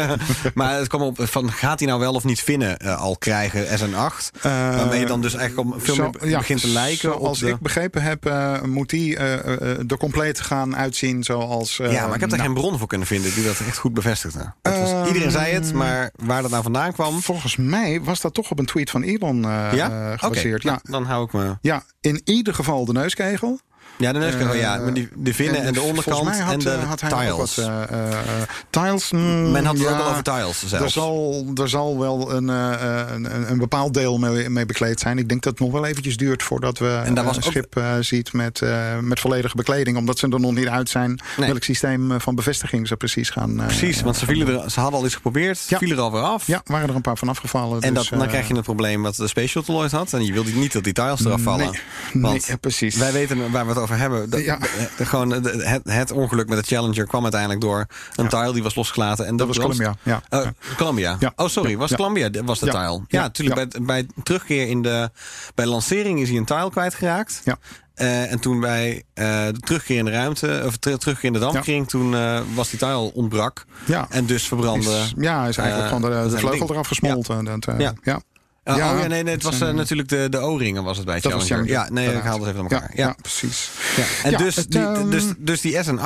[0.54, 3.78] maar het kwam op van gaat hij nou wel of niet vinnen eh, al krijgen
[3.78, 4.40] SN8?
[4.42, 7.48] waarmee je dan dus eigenlijk om veel Zo- meer ja, begint te lijken de...
[7.48, 8.30] ik begrepen heb,
[8.66, 11.76] moet die er compleet gaan uitzien zoals...
[11.76, 13.94] ja, maar ik heb daar nou, geen bron voor kunnen vinden die dat echt goed
[13.94, 14.52] bevestigde.
[14.62, 17.22] Was, iedereen zei het, maar waar dat nou vandaan kwam...
[17.22, 19.90] Volgens mij was dat toch op een tweet van Elon eh, Ja?
[20.12, 20.62] eh, gebaseerd.
[20.62, 20.80] Ja.
[20.82, 21.56] dan hou ik me...
[21.60, 23.60] ja, in ieder geval de neuskegel.
[23.98, 24.76] Ja, de neuskegel, Eh, ja.
[24.78, 27.18] Maar die, de vinnen en, de onderkant mij had, en de eh, had hij ook
[27.18, 27.56] tiles.
[27.56, 28.18] wat, eh, eh, eh,
[28.70, 29.10] tiles.
[29.10, 30.84] mm, Men had het ja, ook al over tiles zelfs.
[30.84, 35.18] Er zal, er zal wel een, eh, een, een, bepaald deel mee, mee bekleed zijn.
[35.18, 37.42] Ik denk dat het nog wel eventjes duurt voordat we En daar eh, was een
[37.42, 39.96] schip eh, ziet met, eh, met volledige bekleding.
[39.96, 41.48] Omdat ze er nog niet uit zijn Nee.
[41.48, 43.60] welk systeem eh, van bevestiging ze precies gaan.
[43.60, 45.78] eh, Precies, want ze, vielen er, ze hadden al iets geprobeerd, Ja.
[45.78, 46.46] vielen er alweer af.
[46.46, 47.80] Ja, waren er een paar van afgevallen.
[47.82, 50.12] En dus, dat, dan eh, krijg je het probleem wat de Space Shuttle ooit had.
[50.12, 51.70] En je wilde niet dat die tiles eraf vallen.
[51.70, 52.96] Nee, Want nee, ja, precies.
[52.96, 54.30] wij weten waar we het over hebben.
[54.30, 54.58] De- Ja.
[54.98, 58.74] gewoon de- het, het ongeluk met de Challenger kwam uiteindelijk door een tile die was
[58.74, 59.26] losgelaten.
[59.26, 59.94] En dat was Columbia.
[60.02, 60.20] Ja.
[60.30, 60.52] Oh, Ja.
[60.76, 61.16] Columbia.
[61.18, 61.32] Ja.
[61.36, 61.76] Oh, sorry, Ja.
[61.76, 61.96] was Ja.
[61.96, 62.72] Columbia was de Ja.
[62.72, 62.92] tile?
[62.92, 63.20] Ja, Ja.
[63.22, 63.70] natuurlijk.
[63.70, 65.10] Bij, bij terugkeer in de
[65.54, 67.40] bij lancering is hij een tile kwijtgeraakt.
[67.44, 67.56] Ja.
[67.94, 71.38] Eh, en toen bij eh, de terugkeer in de ruimte, of ter- terugkeer in de
[71.38, 73.64] dampkring, toen eh, was die tile ontbrak.
[73.86, 74.06] Ja.
[74.10, 74.90] En dus verbrandde.
[74.90, 76.70] Is, ja, is eigenlijk gewoon de, vleugel ding.
[76.70, 77.44] eraf gesmolten.
[77.44, 78.20] Dat, eh, Ja.
[78.66, 80.96] Oh, Ja, oh ja, nee, nee, het was eh, eh, natuurlijk de, de O-ringen was
[80.96, 81.74] het bij Dat was Challenger.
[81.74, 82.90] Challenger, ja, nee, ik haalde het even aan elkaar.
[82.94, 83.06] ja.
[83.06, 83.16] Ja.
[83.22, 83.70] precies.
[83.96, 86.00] Ja, en dus, het, die, dus, dus die SN8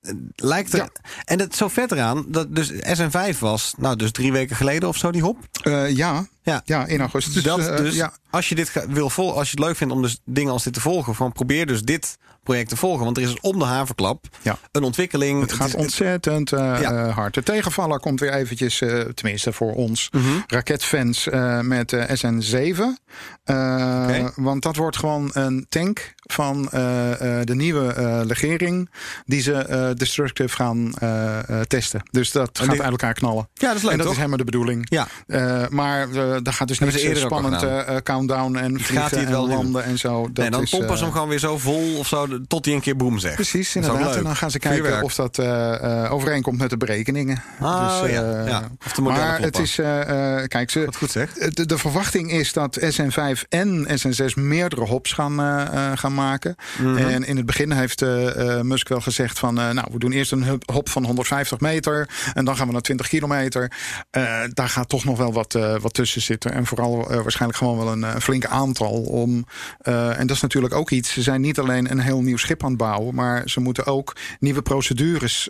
[0.00, 0.88] eh, lijkt er...
[1.24, 4.96] En het zo vet eraan, dat dus SN5 was, nou dus drie weken geleden of
[4.96, 5.38] zo, die hop.
[5.62, 6.62] Eh, ja, Ja.
[6.64, 7.34] Ja, in augustus.
[7.34, 9.92] Dus dat, eh, dus ja, als je dit wil vol, als je het leuk vindt
[9.94, 13.04] om dus dingen als dit te volgen, van probeer dus dit project te volgen.
[13.04, 14.58] Want er is dus om de haverklap Ja.
[14.72, 15.40] een ontwikkeling.
[15.40, 17.06] Het gaat is- ontzettend eh, Ja.
[17.06, 17.34] eh, hard.
[17.34, 20.24] De tegenvaller komt weer eventjes, eh, tenminste voor ons, Mhm.
[20.46, 22.98] raketfans eh, met eh, SN7.
[23.44, 24.32] Eh, Oké.
[24.36, 28.90] Want dat wordt gewoon een tank van eh, eh, de nieuwe eh, legering
[29.24, 32.02] die ze eh, destructive gaan eh, eh, testen.
[32.10, 33.48] Dus dat gaat dit- uit elkaar knallen.
[33.54, 34.14] Ja, dat is leuk, en dat toch?
[34.16, 34.86] is helemaal de bedoeling.
[34.90, 35.06] Ja.
[35.26, 36.08] Eh, maar
[36.42, 39.30] daar gaat dus niet al spannend eh, eh, countdown en gaat vliegen hij het en
[39.32, 39.54] wel doen?
[39.54, 40.22] landen en zo.
[40.22, 42.64] Dat nee, dan is, pompen ze eh, hem gewoon weer zo vol of zo, tot
[42.64, 43.34] hij een keer boem zegt.
[43.34, 44.16] Precies, inderdaad.
[44.16, 47.42] En dan gaan ze kijken of dat eh, eh, overeenkomt met de berekeningen.
[47.60, 48.68] Ah, Dus, ja, eh, ja.
[48.86, 51.56] Of de maar het is, eh, eh, kijk, ze, Wat goed zegt.
[51.56, 55.62] de, de verwachting is dat SN5 en SN6 meerdere hops gaan, eh,
[55.92, 56.54] eh, gaan maken.
[56.78, 56.96] Mhm.
[56.96, 59.58] En in het begin heeft eh, eh, Musk wel gezegd van...
[59.60, 62.08] eh, nou, we doen eerst een hop- van 150 meter...
[62.34, 63.72] en dan gaan we naar 20 kilometer.
[64.10, 64.22] Eh,
[64.52, 66.52] daar gaat toch nog wel wat, eh, wat tussen zitten.
[66.52, 69.02] En vooral eh, waarschijnlijk gewoon wel een eh, flink aantal.
[69.02, 69.46] Om,
[69.78, 71.12] eh, en dat is natuurlijk ook iets.
[71.12, 73.14] Ze zijn niet alleen een heel nieuw schip aan het bouwen...
[73.14, 75.48] maar ze moeten ook nieuwe procedures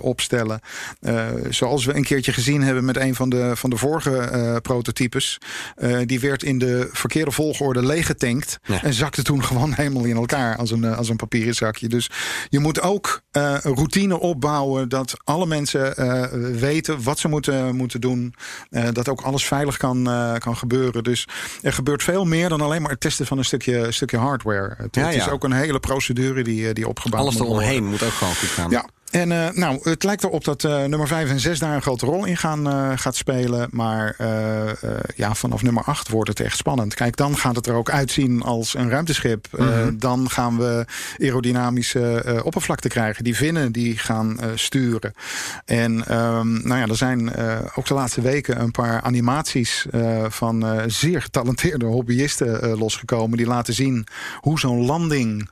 [0.00, 0.60] opstellen.
[1.48, 5.38] Zoals we een keertje gezien hebben met een van de, van de vorige prototypes.
[6.04, 8.58] Die werd in de verkeerde volgorde leeggetankt.
[8.62, 8.82] Ja.
[8.82, 11.88] En zakte toen gewoon helemaal in elkaar als een, als een papieren zakje.
[11.88, 12.10] Dus
[12.48, 14.88] je moet ook een routine opbouwen.
[14.88, 15.94] Dat alle mensen
[16.58, 18.34] weten wat ze moeten, moeten doen.
[18.92, 21.04] Dat ook alles veilig kan, eh, kan gebeuren.
[21.04, 21.28] Dus
[21.62, 24.74] er gebeurt veel meer dan alleen maar het testen van een stukje, stukje hardware.
[24.76, 25.30] Het, Ja, het is ja.
[25.30, 27.64] ook een hele procedure die, eh, die opgebouwd Alles moet worden.
[27.64, 28.70] eromheen moet ook gewoon goed gaan.
[28.70, 28.86] Ja.
[29.14, 32.06] En eh, nou, het lijkt erop dat eh, nummer 5 en 6 daar een grote
[32.06, 33.68] rol in gaan eh, gaat spelen.
[33.70, 34.16] Maar
[35.16, 36.94] ja, vanaf nummer 8 wordt het echt spannend.
[36.94, 39.46] Kijk, dan gaat het er ook uitzien als een ruimteschip.
[39.50, 39.98] Mhm.
[39.98, 40.86] dan gaan we
[41.18, 43.24] aerodynamische oppervlakte krijgen.
[43.24, 45.12] Die vinnen die gaan sturen.
[45.64, 47.32] En ehm, nou ja, er zijn
[47.74, 49.86] ook de laatste weken een paar animaties
[50.28, 53.36] van zeer getalenteerde hobbyisten losgekomen.
[53.36, 54.06] Die laten zien
[54.40, 55.50] hoe zo'n landing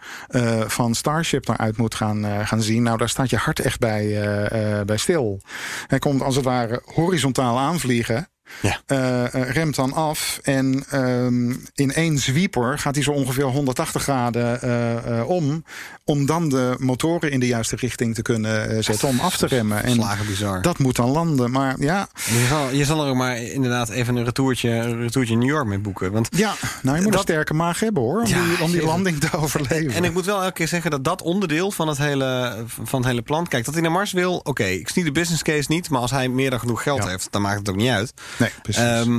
[0.67, 2.83] van Starship eruit moet gaan, gaan zien.
[2.83, 5.40] Nou, daar staat je hart echt bij, eh, eh, bij stil.
[5.86, 8.28] Hij komt als het ware horizontaal aanvliegen.
[8.61, 8.80] Ja.
[8.86, 14.03] Eh, eh, remt dan af en ehm, in één zwieper gaat hij zo ongeveer 180
[14.03, 15.64] graden eh, om.
[16.05, 19.82] Om dan de motoren in de juiste richting te kunnen zetten om af te remmen.
[19.84, 20.62] En Slagen bizar.
[20.62, 21.51] dat moet dan landen.
[21.51, 25.36] Maar ja, Je, zal, je zal er ook maar inderdaad even een retourtje, een retourtje
[25.36, 26.12] New York mee boeken.
[26.12, 28.20] Want ja nou, je moet Dat- een sterke maag hebben hoor.
[28.20, 29.93] Om, Ja, die, om die landing te overleven.
[29.95, 33.09] En ik moet wel elke keer zeggen dat dat onderdeel van het hele, van het
[33.09, 33.47] hele plan...
[33.49, 35.90] Kijk, dat hij naar Mars wil, oké, ik zie de business case niet...
[35.90, 37.09] maar als hij meer dan genoeg geld Ja.
[37.09, 38.12] heeft, dan maakt het ook niet uit.
[38.39, 38.83] Nee, precies.
[38.83, 39.18] Ehm,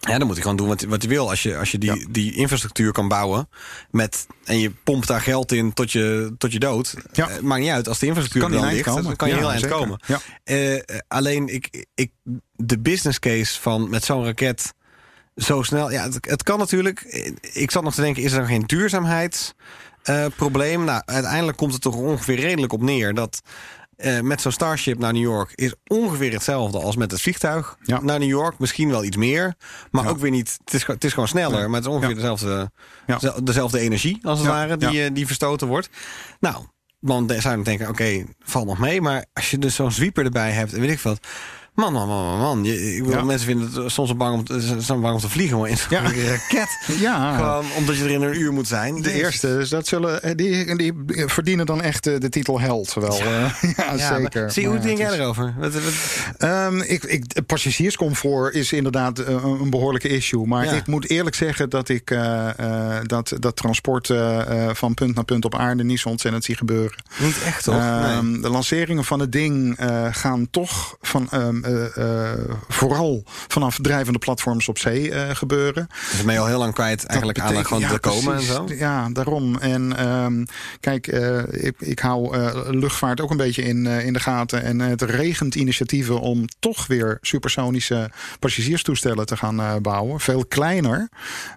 [0.00, 1.30] ja, dan moet hij gewoon doen wat, wat hij wil.
[1.30, 2.06] Als je, als je die, Ja.
[2.10, 3.48] die infrastructuur kan bouwen...
[3.90, 6.94] Met, en je pompt daar geld in tot je, tot je dood...
[7.12, 7.28] Ja.
[7.28, 7.88] eh, maakt niet uit.
[7.88, 9.76] Als de infrastructuur Kan dan ligt, dan kan je Ja, heel eind zeker.
[9.76, 10.00] komen.
[10.44, 12.10] Eh, alleen, ik, ik,
[12.56, 14.72] de business case van met zo'n raket
[15.36, 15.90] zo snel...
[15.90, 17.00] Ja, het, het kan natuurlijk.
[17.52, 20.84] Ik zat nog te denken, is er geen duurzaamheidsprobleem?
[20.84, 23.14] nou, uiteindelijk komt het toch ongeveer redelijk op neer...
[23.14, 23.40] dat
[23.98, 28.00] eh, met zo'n Starship naar New York is ongeveer hetzelfde als met het vliegtuig Ja.
[28.02, 28.58] naar New York.
[28.58, 29.54] Misschien wel iets meer,
[29.90, 30.10] maar Ja.
[30.10, 30.56] ook weer niet.
[30.64, 32.70] Het is, gewoon- het is gewoon sneller, maar het is ongeveer dezelfde,
[33.42, 35.88] dezelfde energie als het ware die, eh, die verstoten wordt.
[36.40, 36.64] Nou,
[37.00, 39.00] dan zou je denken, oké, valt nog mee.
[39.00, 41.26] Maar als je dus zo'n zwieper erbij hebt en weet ik wat.
[41.78, 42.64] Man, man, man, man.
[42.64, 43.24] Je, ik bedoel, Ja.
[43.24, 45.76] Mensen vinden het soms bang om te, ze zijn bang om te vliegen maar in
[45.76, 46.02] zo'n Ja.
[46.30, 46.78] raket.
[47.00, 48.94] ja, Gewoon omdat je er in een uur moet zijn.
[48.94, 50.92] De Dus- eerste, dus dat zullen, eh, die, die
[51.26, 52.94] verdienen dan echt eh, de titel held.
[52.94, 54.50] Wel, ja, maar zeker.
[54.50, 55.54] Zie, hoe denk jij erover?
[55.58, 60.46] Wat, wat, ik, ik, het passagierscomfort is inderdaad eh, een, een behoorlijke issue.
[60.46, 64.94] Maar ik moet eerlijk zeggen dat ik eh, eh, dat, dat transport eh, eh, van
[64.94, 67.02] punt naar punt op aarde niet zo ontzettend zie gebeuren.
[67.18, 67.74] niet echt, toch?
[67.74, 68.40] Ehm, nee.
[68.40, 71.67] De lanceringen van het ding eh, gaan toch van, ehm, eh, eh,
[72.68, 75.86] vooral vanaf drijvende platforms op zee eh, gebeuren.
[76.10, 78.64] Dus ben je al heel lang kwijt eigenlijk aan gewoon ja, te komen en zo?
[78.78, 79.56] Ja, daarom.
[79.58, 80.44] En ehm,
[80.80, 84.62] kijk, eh, ik, ik hou eh, luchtvaart ook een beetje in, eh, in de gaten.
[84.62, 90.20] En het regent initiatieven om toch weer supersonische passagierstoestellen te gaan eh, bouwen.
[90.20, 91.08] Veel kleiner.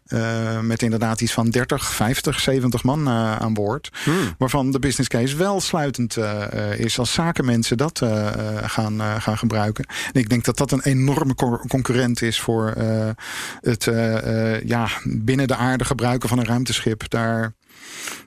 [0.05, 3.89] eh, met inderdaad iets van 30, 50, 70 man eh, aan boord.
[4.03, 4.35] Hmm.
[4.37, 8.33] Waarvan de business case wel sluitend eh, eh, is als zakenmensen dat eh, eh,
[8.69, 9.85] gaan, eh, gaan gebruiken.
[10.13, 13.09] En ik denk dat dat een enorme co- concurrent is voor eh,
[13.61, 17.09] het eh, eh, ja, binnen de aarde gebruiken van een ruimteschip.
[17.09, 17.53] Daar,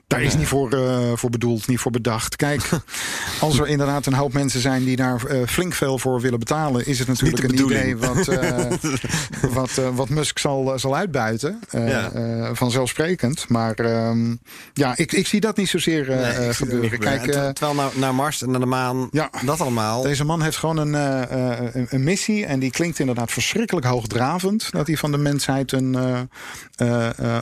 [0.07, 2.35] Daar is niet voor, eh, voor bedoeld, niet voor bedacht.
[2.35, 2.69] Kijk,
[3.41, 6.85] als er inderdaad een hoop mensen zijn die daar eh, flink veel voor willen betalen,
[6.87, 8.65] is het natuurlijk een de idee wat, eh,
[9.57, 11.59] wat, wat Musk zal, zal uitbuiten.
[11.71, 12.11] Ja.
[12.53, 13.49] vanzelfsprekend.
[13.49, 14.35] Maar ehm,
[14.73, 16.91] ja, ik, ik zie dat niet zozeer Nee, gebeuren.
[16.91, 16.99] niet.
[16.99, 19.29] Kijk, En terwijl naar, naar Mars en naar de maan, Ja.
[19.45, 20.01] dat allemaal.
[20.01, 22.45] Deze man heeft gewoon een, een, een missie.
[22.45, 24.71] En die klinkt inderdaad verschrikkelijk hoogdravend.
[24.71, 25.97] Dat hij van de mensheid een,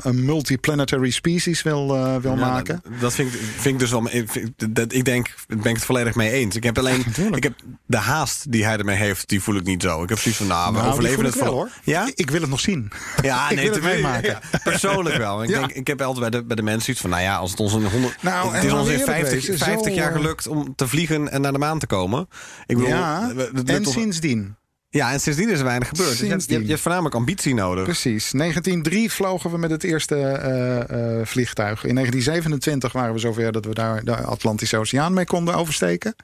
[0.04, 2.82] een multiplanetary species wil, eh, wil Ja, maken.
[2.90, 4.08] Dat, dat vind, ik, vind ik dus wel.
[4.12, 6.56] Ik, dat, ik denk, daar ben ik het volledig mee eens.
[6.56, 7.04] Ik heb alleen.
[7.06, 7.36] natuurlijk.
[7.36, 7.54] ik heb
[7.86, 10.04] de haast die hij ermee heeft, die voel ik niet zo.
[10.04, 11.54] Ik heb zoiets van, nou, we Nou, overleven het wel wel.
[11.54, 11.70] hoor.
[11.84, 12.10] Ja?
[12.16, 12.92] Ik wil het nog zien.
[13.22, 14.30] Ja, Ik wil het meemaken.
[14.52, 15.44] ja, persoonlijk wel.
[15.44, 15.60] Ik, Ja.
[15.60, 17.60] denk, ik heb altijd bij de, bij de mensen iets van, nou ja, als het
[17.60, 18.22] ons in 100.
[18.24, 21.32] Nou, het is ons in eerlijk 50, wezen, 50 zo, jaar gelukt om te vliegen
[21.32, 22.28] en naar de maan te komen.
[22.66, 24.56] Ik bedoel, ja, het en sindsdien.
[24.94, 26.10] Ja, en sindsdien is er weinig gebeurd.
[26.10, 26.56] Dus je, hebt, je, Sindsdien.
[26.56, 27.84] hebt, je hebt voornamelijk ambitie nodig.
[27.84, 28.32] Precies.
[28.32, 31.84] 1903 vlogen we met het eerste eh, eh, vliegtuig.
[31.86, 36.16] In 1927 waren we zover dat we daar de Atlantische Oceaan mee konden oversteken.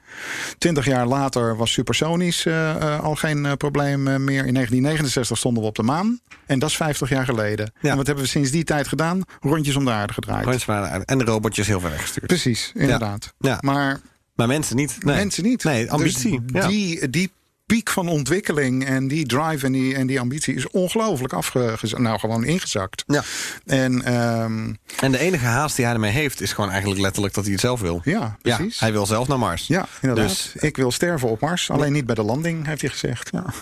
[0.58, 4.46] Twintig jaar later was supersonisch eh, al geen probleem meer.
[4.46, 6.20] In 1969 stonden we op de maan.
[6.46, 7.72] En dat is 50 jaar geleden.
[7.80, 7.90] Ja.
[7.90, 9.22] En wat hebben we sinds die tijd gedaan?
[9.40, 10.44] Rondjes om de aarde gedraaid.
[10.44, 12.26] Gewoon zwaar- En de robotjes heel ver weggestuurd.
[12.26, 13.34] Precies, inderdaad.
[13.38, 13.58] Ja.
[13.60, 14.00] Maar
[14.34, 14.96] Maar mensen niet.
[15.04, 15.16] Nee.
[15.16, 15.64] mensen niet.
[15.64, 16.40] Nee, ambitie.
[16.44, 16.68] Dus ja.
[16.68, 17.30] die, die
[17.70, 21.98] piek van ontwikkeling en die drive en die, en die ambitie is ongelooflijk afgezakt.
[21.98, 23.04] Nou, gewoon ingezakt.
[23.06, 23.22] Ja.
[23.66, 27.44] En ehm, En de enige haast die hij ermee heeft, is gewoon eigenlijk letterlijk dat
[27.44, 28.00] hij het zelf wil.
[28.04, 28.80] ja, precies.
[28.80, 29.66] hij wil zelf naar Mars.
[29.66, 30.28] Ja, inderdaad.
[30.28, 31.70] Dus- ik wil sterven op Mars.
[31.70, 33.30] Alleen niet bij de landing, heeft hij gezegd.
[33.32, 33.44] Ja,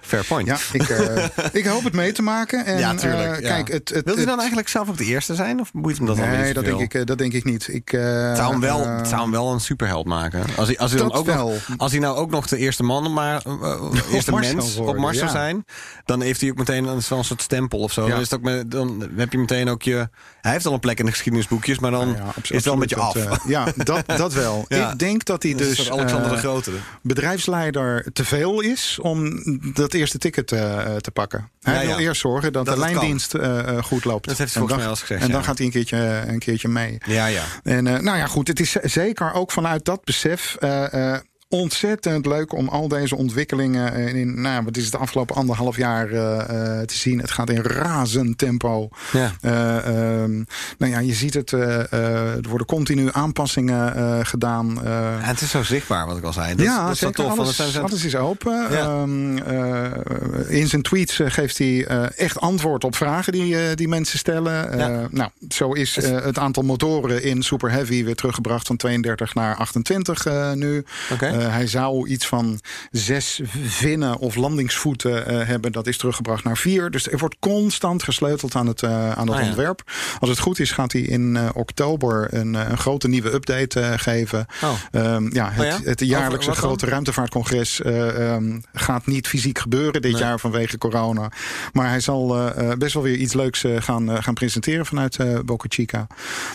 [0.00, 0.46] Fair point.
[0.46, 2.64] ja ik, eh, ik hoop het mee te maken.
[2.66, 3.32] En, Ja, tuurlijk.
[3.36, 3.48] eh, ja.
[3.48, 5.60] Kijk, het, het, wil hij dan eigenlijk zelf ook de eerste zijn?
[5.60, 7.68] Of boeit hem dat dan Nee, dat denk, ik, eh, dat denk ik niet.
[7.68, 10.42] Ik, eh, Het zou, hem wel, het zou hem wel een superheld maken.
[10.56, 11.36] Als hij, als hij, dan ook nog,
[11.76, 15.00] als hij nou ook nog de eerste man, maar uh, eerste Mars mens worden, op
[15.00, 15.36] Mars zou ja.
[15.36, 15.64] zijn,
[16.04, 18.02] dan heeft hij ook meteen een, soort stempel of zo.
[18.04, 18.08] Ja.
[18.10, 20.08] Dan, is het ook met, dan heb je meteen ook je.
[20.40, 22.78] Hij heeft al een plek in de geschiedenisboekjes, maar dan abso- is het wel een
[22.80, 23.16] beetje af.
[23.16, 24.64] eh, ja, dat, dat wel.
[24.92, 26.70] Ik denk dat hij dus Alexander eh, de Grote.
[27.02, 29.42] bedrijfsleider te veel is om
[29.74, 31.50] dat eerste ticket eh, te pakken.
[31.60, 34.26] Hij wil eerst zorgen dat, Dat de lijndienst eh, eh, goed loopt.
[34.28, 36.22] Dat heeft hij En volgens dan- mij al gezegd, En dan gaat hij een keertje,
[36.26, 36.98] een keertje mee.
[37.06, 37.42] Ja, ja.
[37.62, 40.56] En eh, nou ja, goed, het is zeker ook vanuit dat besef.
[40.60, 41.20] eh, eh,
[41.54, 45.76] Ontzettend leuk om al deze ontwikkelingen eh, in, nou, wat is het, de afgelopen anderhalf
[45.76, 47.20] jaar eh, eh, te zien.
[47.20, 48.88] Het gaat in razend tempo.
[49.12, 49.32] Ja.
[49.40, 50.42] Eh, ehm,
[50.78, 54.78] nou ja, je ziet het, er worden continu aanpassingen gedaan.
[54.84, 56.54] Ja, het is zo zichtbaar, wat ik al zei.
[56.54, 57.14] Dat, ja, dat is zeker.
[57.14, 57.38] tof.
[57.38, 58.52] alles, het zijn- alles is open.
[58.52, 58.78] Ja.
[58.78, 61.86] Ehm, eh, in zijn tweets geeft hij
[62.16, 64.78] echt antwoord op vragen die, die mensen stellen.
[64.78, 65.08] Ja.
[65.10, 70.26] nou, zo is het aantal motoren in Super Heavy weer teruggebracht van 32 naar 28
[70.26, 70.84] eh, nu.
[71.12, 71.26] Oké.
[71.50, 75.72] Hij zou iets van zes vinnen of landingsvoeten eh, hebben.
[75.72, 76.90] Dat is teruggebracht naar vier.
[76.90, 79.46] Dus er wordt constant gesleuteld aan het, eh, aan het Ah, ja.
[79.48, 79.82] ontwerp.
[80.20, 83.80] Als het goed is, gaat hij in eh, oktober een, eh, een grote nieuwe update
[83.80, 84.46] eh, geven.
[84.62, 84.70] Oh.
[84.90, 85.90] Ehm, ja, het, Oh ja?
[85.90, 86.54] het jaarlijkse Over- wat dan?
[86.56, 90.20] grote ruimtevaartcongres eh, ehm, gaat niet fysiek gebeuren dit Nee.
[90.20, 91.30] jaar vanwege corona.
[91.72, 94.86] Maar hij zal eh, eh, best wel weer iets leuks eh, gaan, eh, gaan presenteren
[94.86, 96.06] vanuit eh Boca Chica.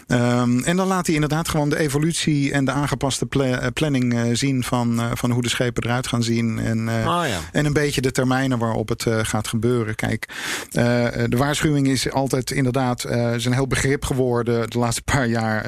[0.07, 4.13] Ehm, en dan laat hij inderdaad gewoon de evolutie en de aangepaste pla- eh, planning
[4.13, 6.59] eh, zien van, eh, van hoe de schepen eruit gaan zien.
[6.59, 7.39] En, eh, Ah, ja.
[7.51, 9.95] en een beetje de termijnen waarop het eh, gaat gebeuren.
[9.95, 10.25] Kijk,
[10.71, 13.05] de waarschuwing is altijd inderdaad
[13.35, 15.67] is een heel begrip geworden de laatste paar jaar.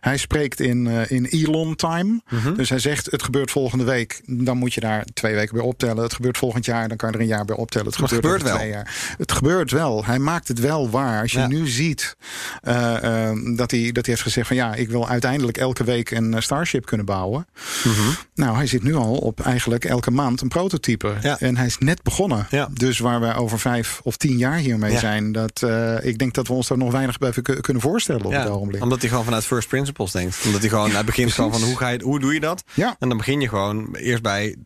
[0.00, 2.20] Hij spreekt in, in Elon time.
[2.28, 2.54] Mhm.
[2.54, 4.20] Dus hij zegt het gebeurt volgende week.
[4.26, 6.02] Dan moet je daar twee weken bij optellen.
[6.02, 6.88] Het gebeurt volgend jaar.
[6.88, 7.86] Dan kan je er een jaar bij optellen.
[7.86, 8.56] Het gebeurt, gebeurt wel.
[8.56, 9.14] twee jaar.
[9.18, 10.04] Het gebeurt wel.
[10.04, 11.20] Hij maakt het wel waar.
[11.22, 11.46] Als je Ja.
[11.46, 12.16] nu ziet
[12.62, 16.10] eh, eh, dat, hij, dat hij heeft gezegd van ja, ik wil uiteindelijk elke week
[16.10, 17.46] een Starship kunnen bouwen.
[17.84, 18.35] Mhm.
[18.36, 21.14] Nou, hij zit nu al op eigenlijk elke maand een prototype.
[21.22, 21.38] Ja.
[21.40, 22.46] En hij is net begonnen.
[22.50, 22.68] Ja.
[22.72, 24.98] Dus waar wij over vijf of tien jaar hiermee Ja.
[24.98, 28.24] zijn, dat, eh, ik denk dat we ons daar nog weinig bij kun- kunnen voorstellen
[28.24, 28.82] op het ogenblik.
[28.82, 30.36] omdat hij gewoon vanuit first principles denkt.
[30.44, 32.62] Omdat hij gewoon, hij begint gewoon van hoe, ga je, hoe doe je dat?
[32.74, 32.96] Ja.
[32.98, 34.56] En dan begin je gewoon eerst bij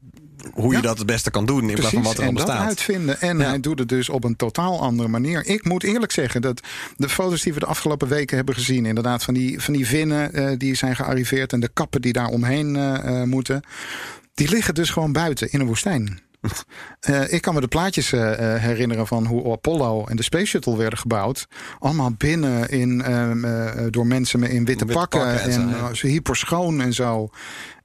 [0.52, 1.68] hoe je dat het beste kan doen.
[1.70, 2.66] In plaats van wat er en dat bestaat.
[2.66, 3.20] uitvinden.
[3.20, 3.48] En Ja.
[3.48, 5.46] hij doet het dus op een totaal andere manier.
[5.46, 6.60] Ik moet eerlijk zeggen dat
[6.96, 10.32] de foto's die we de afgelopen weken hebben gezien, inderdaad van die, van die vinnen
[10.32, 13.62] eh, die zijn gearriveerd en de kappen die daar omheen eh, eh, moeten,
[14.34, 16.20] die liggen dus gewoon buiten in een woestijn.
[17.28, 21.46] Ik kan me de plaatjes herinneren van hoe Apollo en de Space Shuttle werden gebouwd.
[21.78, 25.76] Allemaal binnen in, ehm, eh, door mensen in witte, Witte pakken, pakken en en, zo,
[25.76, 25.88] ja.
[25.88, 27.28] eh, zo hyper schoon en zo.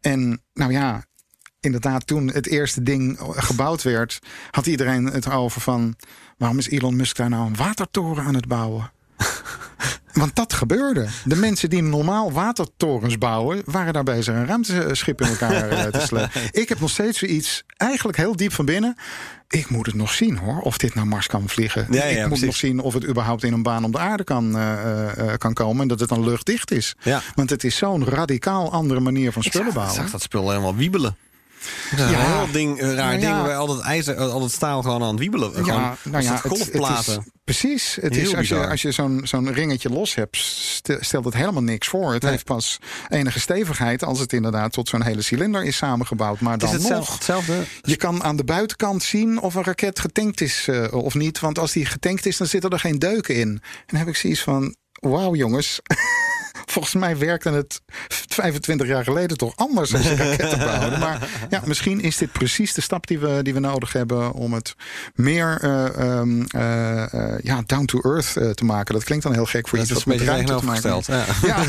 [0.02, 1.06] En nou ja,
[1.66, 4.20] inderdaad, toen het eerste ding gebouwd werd,
[4.52, 5.96] had iedereen het over van
[6.38, 8.92] waarom is Elon Musk daar nou een watertoren aan het bouwen?
[10.14, 11.08] Want dat gebeurde.
[11.24, 16.00] De mensen die normaal watertorens bouwen, waren daar bezig een ruimteschip in elkaar eh, te
[16.00, 16.42] slepen.
[16.62, 18.96] Ik heb nog steeds zoiets, eigenlijk heel diep van binnen.
[19.50, 21.88] Ik moet het nog zien hoor, of dit naar Mars kan vliegen.
[21.90, 22.46] Ja, ja, ik moet precies.
[22.46, 25.54] nog zien of het überhaupt in een baan om de aarde kan, eh, eh, kan
[25.54, 25.82] komen.
[25.82, 26.96] En dat het dan luchtdicht is.
[27.04, 27.22] Ja.
[27.36, 29.96] Want het is zo'n radicaal andere manier van Ik spullen bouwen.
[29.96, 31.16] zag dat spul helemaal wiebelen.
[31.96, 32.08] Ja.
[32.08, 33.34] Heel ding, raar Nou ding ja.
[33.36, 35.52] waarbij al dat ijzer, al dat staal gewoon aan het wiebelen.
[35.54, 37.14] gewoon, Ja, nou ja, als het het, golfplaten.
[37.14, 37.98] het is, precies.
[38.02, 38.70] Het Heel is, als je, bizar.
[38.72, 42.14] als je zo'n zo'n ringetje los hebt, st- stelt het helemaal niks voor.
[42.14, 42.32] Het Nee.
[42.32, 42.78] heeft pas
[43.10, 46.40] enige stevigheid als het inderdaad tot zo'n hele cilinder is samengebouwd.
[46.40, 46.88] Maar dan het nog.
[46.88, 47.64] zelf- hetzelfde?
[47.82, 51.40] Je kan aan de buitenkant zien of een raket getankt is eh, of niet.
[51.40, 53.48] Want als die getankt is, dan zitten er geen deuken in.
[53.50, 55.80] En dan heb ik zoiets van: wauw, jongens.
[56.66, 61.00] Volgens mij werkte het 25 jaar geleden toch anders als je raketten bouwden.
[61.06, 64.54] Maar ja, misschien is dit precies de stap die we, die we nodig hebben om
[64.54, 64.76] het
[65.16, 68.94] meer eh, ehm, eh, eh, ja, down to earth te maken.
[68.94, 71.04] Dat klinkt dan heel gek voor Dat iets is wat met ruimte te maken.
[71.42, 71.64] Ja,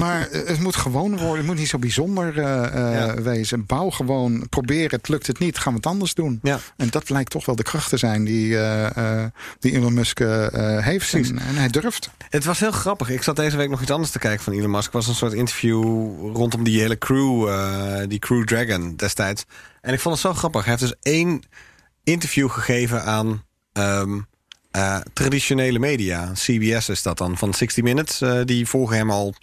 [0.00, 1.36] maar het moet gewoon worden.
[1.36, 3.14] Het moet niet zo bijzonder Ja.
[3.22, 3.66] wezen.
[3.66, 5.08] Bouw gewoon, probeer het.
[5.08, 6.38] Lukt het niet, gaan we het anders doen.
[6.42, 6.58] Ja.
[6.76, 8.58] En dat lijkt toch wel de kracht te zijn die,
[9.58, 11.14] die Elon Musk heeft.
[11.14, 12.10] En, en hij durft.
[12.28, 13.10] Het was heel grappig.
[13.10, 14.92] Ik zat deze week nog iets anders te kijken van Elon Musk.
[14.92, 15.82] Was een soort interview
[16.34, 19.44] rondom die hele crew, eh, die Crew Dragon destijds.
[19.80, 20.64] En ik vond het zo grappig.
[20.64, 21.42] Hij heeft dus één
[22.04, 24.18] interview gegeven aan ehm,
[24.70, 26.32] eh, traditionele media.
[26.34, 28.20] CBS is dat dan, van 60 Minutes.
[28.20, 29.34] Eh, die volgen hem al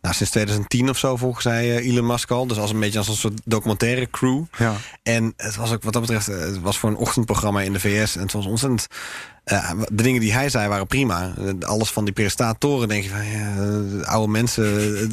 [0.00, 2.46] nou, sinds 2010 of zo, volgens hij Elon Musk al.
[2.46, 4.44] Dus als een beetje als een soort documentaire crew.
[4.58, 4.74] Ja.
[5.02, 8.16] En het was ook wat dat betreft, het was voor een ochtendprogramma in de VS.
[8.16, 8.86] En het was ontzettend.
[9.88, 11.34] De dingen die hij zei waren prima.
[11.60, 13.54] Alles van die presentatoren denk je van ja,
[14.04, 15.10] oude mensen,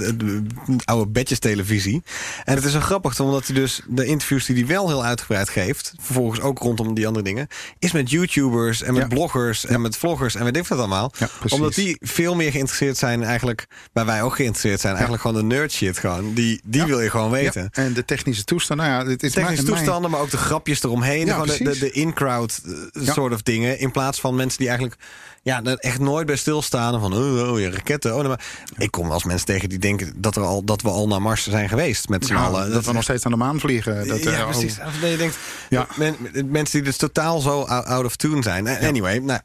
[0.86, 2.04] oude bedjes televisie.
[2.44, 5.50] En het is zo grappig, omdat hij dus de interviews die hij wel heel uitgebreid
[5.50, 7.48] geeft, vervolgens ook rondom die andere dingen,
[7.80, 9.08] is met YouTubers en met Ja.
[9.08, 11.12] bloggers en met vloggers en weet ik wat allemaal.
[11.50, 15.56] Omdat die veel meer geïnteresseerd zijn, eigenlijk, waar wij ook geïnteresseerd zijn, eigenlijk gewoon de
[15.56, 16.34] nerd shit gewoon.
[16.34, 17.70] Die, die wil je gewoon weten.
[17.72, 18.80] En de technische toestand.
[18.80, 21.28] Nou ja, het is Technische mijn- toestanden, maar ook de grapjes eromheen.
[21.28, 23.80] Gewoon de, de, in-crowd eh, soort of dingen.
[23.80, 25.00] In plaats van mensen die eigenlijk
[25.44, 27.00] ja, echt nooit bij stilstaan.
[27.00, 28.12] Van oh, oh ja, raketten.
[28.14, 28.46] Oh, nee, maar
[28.78, 31.44] ik kom eens mensen tegen die denken dat, er al, dat we al naar Mars
[31.50, 32.72] zijn geweest met z'n Ja, allen.
[32.72, 34.08] dat we nog steeds aan de maan vliegen.
[34.08, 34.78] Dat, ja, eh, precies.
[34.86, 35.38] Of dat je denkt,
[35.70, 35.88] Ja.
[35.96, 36.18] men-
[36.52, 38.68] mensen die dus totaal zo out out of tune zijn.
[38.68, 39.40] Eh, Anyway, nou,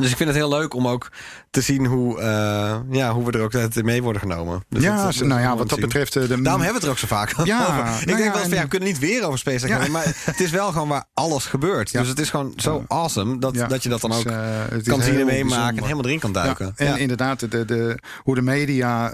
[0.00, 1.10] dus ik vind het heel leuk om ook
[1.50, 4.64] te zien hoe, eh, ja, hoe we er ook mee worden genomen.
[4.68, 6.16] Dus ja, dat- dat- nou ja, wat dat betreft.
[6.16, 7.84] eh, De, Daarom hebben we het er ook zo vaak Ja, over.
[7.84, 9.68] nou Ik denk ja, wel eens van, ja, we kunnen niet weer over SpaceX Ja.
[9.68, 9.90] hebben.
[9.90, 11.92] Maar het is wel gewoon waar alles gebeurt.
[11.92, 14.36] Dus het is gewoon zo awesome dat, dat je dat dan ook eh,
[14.84, 15.76] kan zien en meemaken.
[15.76, 16.72] En helemaal erin kan duiken.
[16.76, 19.10] Ja, en inderdaad, de, de, hoe de media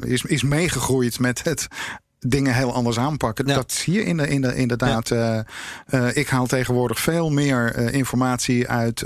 [0.00, 1.66] is, is meegegroeid met het
[2.18, 3.46] dingen heel anders aanpakken.
[3.46, 3.54] Ja.
[3.54, 5.10] Dat zie je in de, in de, inderdaad.
[5.10, 5.38] eh,
[5.86, 9.04] eh, ik haal tegenwoordig veel meer eh, informatie uit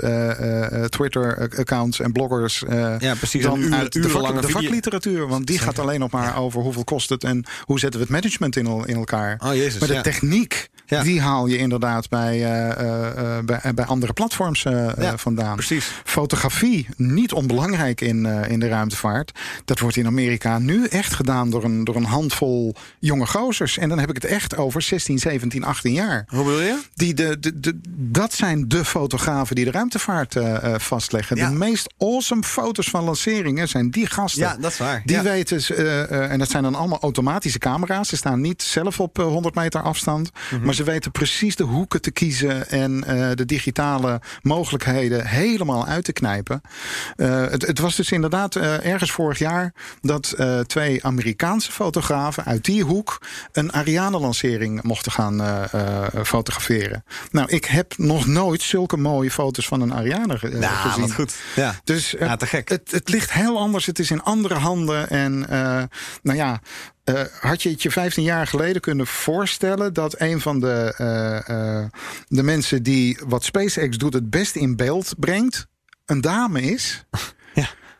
[0.89, 2.63] Twitter-accounts en bloggers.
[2.99, 3.43] Ja, precies.
[3.43, 5.27] Dan uur- uit de, vak, vakliteratuur.
[5.27, 8.15] Want die gaat alleen nog maar over hoeveel kost het en hoe zetten we het
[8.15, 9.39] management in, in elkaar.
[9.45, 10.01] Oh, jezus, maar de ja.
[10.01, 11.03] techniek, Ja.
[11.03, 15.55] die haal je inderdaad bij, eh, eh, eh, bij, bij andere platforms Ja, vandaan.
[15.55, 15.91] precies.
[16.03, 19.31] Fotografie, niet onbelangrijk in, in de ruimtevaart.
[19.65, 23.77] Dat wordt in Amerika nu echt gedaan door een, door een handvol jonge gozers.
[23.77, 26.23] En dan heb ik het echt over 16, 17, 18 jaar.
[26.27, 26.79] Hoe bedoel je?
[26.93, 30.35] Die de, de, de, dat zijn de fotografen die de ruimtevaart
[30.77, 31.35] vastleggen.
[31.37, 31.49] Ja.
[31.49, 34.41] De meest awesome foto's van lanceringen zijn die gasten.
[34.41, 35.01] Ja, dat is waar.
[35.05, 35.23] Die Ja.
[35.23, 38.07] weten, eh, en dat zijn dan allemaal automatische camera's.
[38.09, 40.31] Ze staan niet zelf op eh, 100 meter afstand.
[40.51, 40.65] Mhm.
[40.65, 46.05] Maar ze weten precies de hoeken te kiezen en eh, de digitale mogelijkheden helemaal uit
[46.05, 46.61] te knijpen.
[47.15, 50.35] Eh, het, het was dus inderdaad eh, ergens vorig jaar dat
[50.67, 53.21] twee Amerikaanse fotografen uit die hoek
[53.51, 55.67] een Ariane-lancering mochten gaan
[56.25, 57.03] fotograferen.
[57.31, 61.01] Nou, ik heb nog nooit zulke mooie foto's van een Ariane ge- Nou, gezien.
[61.01, 61.35] wat goed.
[61.55, 61.75] Ja.
[61.83, 62.69] Dus Ja, te gek.
[62.69, 63.85] Het, het ligt heel anders.
[63.85, 65.09] Het is in andere handen.
[65.09, 65.39] En
[66.23, 66.59] nou ja,
[67.03, 71.49] eh, had je het je 15 jaar geleden kunnen voorstellen dat een van de, eh,
[71.49, 71.89] eh,
[72.27, 75.67] de mensen die wat SpaceX doet het best in beeld brengt,
[76.05, 77.05] een dame is?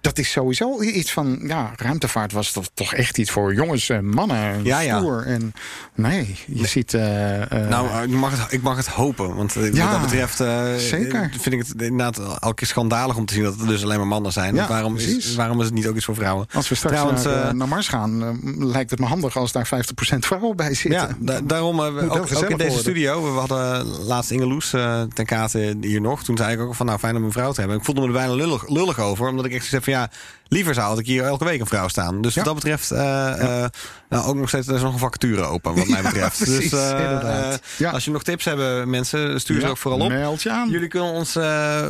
[0.04, 4.06] Dat is sowieso iets van, ja, ruimtevaart was toch, toch echt iets voor jongens en
[4.10, 4.64] mannen.
[4.64, 4.98] Ja, ja.
[5.00, 5.24] stoer.
[5.26, 5.54] En
[5.96, 6.94] nee, je ziet.
[6.94, 9.36] eh, eh, Nou, ik mag, het, ik mag het hopen.
[9.36, 11.30] Want eh, Ja, wat dat betreft eh, zeker.
[11.40, 14.08] vind ik het inderdaad elke keer schandalig om te zien dat het dus alleen maar
[14.08, 14.56] mannen zijn.
[14.56, 16.48] Ja, waarom, is, waarom is het niet ook iets voor vrouwen?
[16.54, 18.30] als we straks Trouwens, naar, eh, eh, naar Mars gaan, eh,
[18.66, 21.02] lijkt het me handig als daar 50% vrouwen bij zitten.
[21.02, 22.72] Ja, da- daarom eh, heel ook, ook in deze worden.
[22.80, 23.34] studio.
[23.34, 26.24] We hadden laatst Inge Loes eh, ten kate hier nog.
[26.24, 27.78] Toen zei ik ook van nou fijn om een vrouw te hebben.
[27.78, 29.28] Ik voelde me er bijna lullig, lullig over.
[29.28, 30.10] Omdat ik echt zoiets heb van ja,
[30.48, 32.22] liever zou ik hier elke week een vrouw staan.
[32.22, 33.70] Dus wat dat betreft, eh, eh,
[34.10, 36.38] nou, ook nog steeds, er is nog een vacature open, wat mij betreft.
[36.38, 36.92] precies, dus
[37.78, 40.10] eh, als je nog tips hebben, mensen, stuur ze ook vooral op.
[40.10, 40.70] Meld je aan.
[40.70, 41.38] Jullie kunnen ons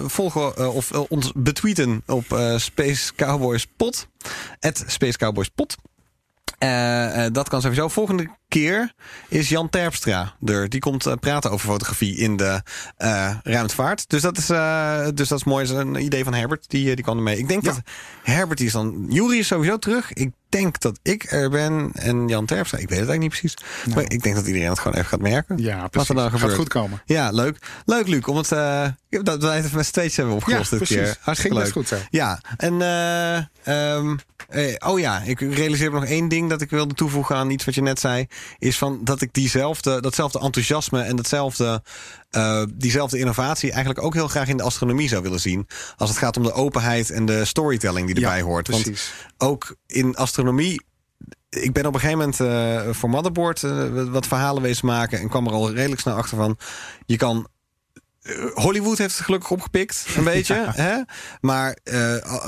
[0.06, 2.26] volgen of ons betweeten op
[2.58, 4.08] Space Cowboys Pot.
[4.88, 5.76] Space Cowboys Pot.
[7.32, 7.88] Dat kan sowieso.
[7.88, 8.94] Volgende keer
[9.28, 10.70] is Jan Terpstra er.
[10.70, 12.62] Die komt eh, praten over fotografie in de
[12.98, 14.10] eh, ruimtevaart.
[14.10, 15.68] Dus dat, is, eh, dus dat is mooi.
[15.68, 16.66] Dat is een idee van Herbert.
[16.70, 17.38] Die, die kwam ermee.
[17.38, 17.72] Ik denk Ja.
[17.72, 17.82] dat
[18.24, 19.06] Herbert is dan...
[19.10, 20.14] Jury is sowieso terug.
[20.14, 22.78] Ik denk dat ik er ben en Jan Terpstra.
[22.78, 23.94] Ik weet het eigenlijk niet precies.
[23.96, 25.58] Maar ik denk dat iedereen het gewoon even gaat merken.
[25.58, 26.10] Ja, Wat precies.
[26.10, 26.58] er dan Gaat gebeurt.
[26.58, 27.02] goed komen.
[27.06, 27.58] Ja, leuk.
[27.86, 28.24] Leuk, Luc.
[28.26, 28.50] Om het,
[29.10, 30.96] dat wij het met steeds hebben opgelost Ja, dit precies.
[31.10, 31.18] keer.
[31.22, 31.74] Hartstikke Ging leuk.
[31.84, 32.06] best goed zo.
[32.10, 33.36] Ja, en eh,
[33.96, 34.16] ehm,
[34.50, 37.66] eh, oh ja, ik realiseer me nog één ding dat ik wilde toevoegen aan iets
[37.66, 38.28] wat je net zei.
[38.60, 41.84] Is van dat ik diezelfde, datzelfde enthousiasme en datzelfde,
[42.30, 45.68] eh, diezelfde innovatie eigenlijk ook heel graag in de astronomie zou willen zien.
[45.98, 48.68] Als het gaat om de openheid en de storytelling die erbij Ja, hoort.
[48.68, 48.92] Want
[49.38, 50.82] ook in astronomie.
[51.50, 55.20] Ik ben op een gegeven moment eh, voor Motherboard eh, wat verhalen wezen maken.
[55.20, 56.58] En kwam er al redelijk snel achter van.
[57.06, 57.48] Je kan.
[58.24, 60.66] Eh, Hollywood heeft het gelukkig opgepikt, een beetje.
[60.72, 60.98] Hè?
[61.42, 61.94] Maar eh,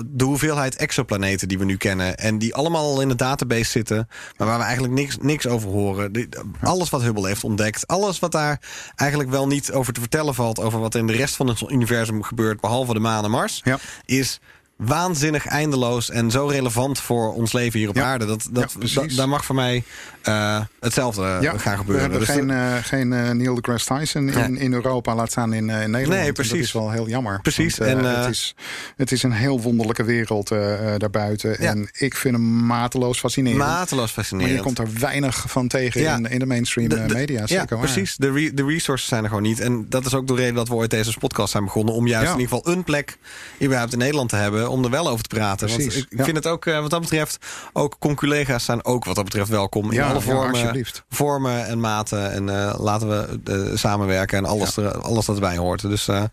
[0.06, 2.18] de hoeveelheid exoplaneten die we nu kennen.
[2.18, 4.08] en die allemaal al in de database zitten.
[4.38, 6.12] maar waar we eigenlijk niks, niks over horen.
[6.12, 6.30] Die-
[6.62, 7.88] alles wat Hubble heeft ontdekt.
[7.88, 8.60] Alles wat daar
[8.96, 10.60] eigenlijk wel niet over te vertellen valt.
[10.60, 12.60] over wat in de rest van het universum gebeurt.
[12.60, 13.62] behalve de maan en Mars.
[13.64, 13.80] Ja.
[14.06, 14.40] is
[14.76, 18.04] waanzinnig eindeloos en zo relevant voor ons leven hier op Ja.
[18.04, 18.26] aarde.
[18.26, 18.96] Dat, dat, Ja, precies.
[19.12, 19.84] da- daar mag voor mij
[20.22, 22.02] eh, hetzelfde Ja, gaan we gebeuren.
[22.02, 25.70] hebben Dus geen, eh, geen eh, Neil deGrasse Tyson in, in Europa, laat staan in,
[25.70, 26.20] eh, in Nederland.
[26.20, 26.52] Nee, En precies.
[26.52, 27.42] Dat is wel heel jammer.
[27.42, 28.56] Precies, Want, eh, en, eh, het, is,
[28.96, 31.58] het is een heel wonderlijke wereld eh, eh, daarbuiten.
[31.60, 33.60] En ik vind hem mateloos fascinerend.
[33.62, 34.56] mateloos maar fascinerend.
[34.56, 37.44] je komt er weinig van tegen in, in de mainstream De- eh, de- media.
[37.46, 38.16] ja, precies.
[38.16, 39.60] De, re- de resources zijn er gewoon niet.
[39.60, 41.94] En dat is ook de reden dat we ooit deze podcast zijn begonnen.
[41.94, 43.18] Om juist in ieder geval een plek
[43.64, 44.65] überhaupt in Nederland te hebben.
[44.70, 45.68] Om er wel over te praten.
[45.68, 46.24] Want Precies, ik ik ja.
[46.24, 47.38] vind het ook, eh, wat dat betreft,
[47.74, 49.86] ook conculega's zijn ook wat dat betreft welkom.
[49.86, 52.32] In Ja, alle vormen, vormen en maten.
[52.32, 55.82] En eh, laten we eh, samenwerken en alles, er, alles dat erbij hoort.
[55.82, 56.24] Dus eh,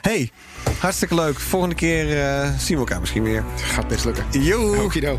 [0.00, 0.30] hey,
[0.78, 1.40] hartstikke leuk.
[1.40, 3.44] Volgende keer eh, zien we elkaar misschien weer.
[3.56, 4.24] Gaat best lukken.
[4.84, 5.18] Okido.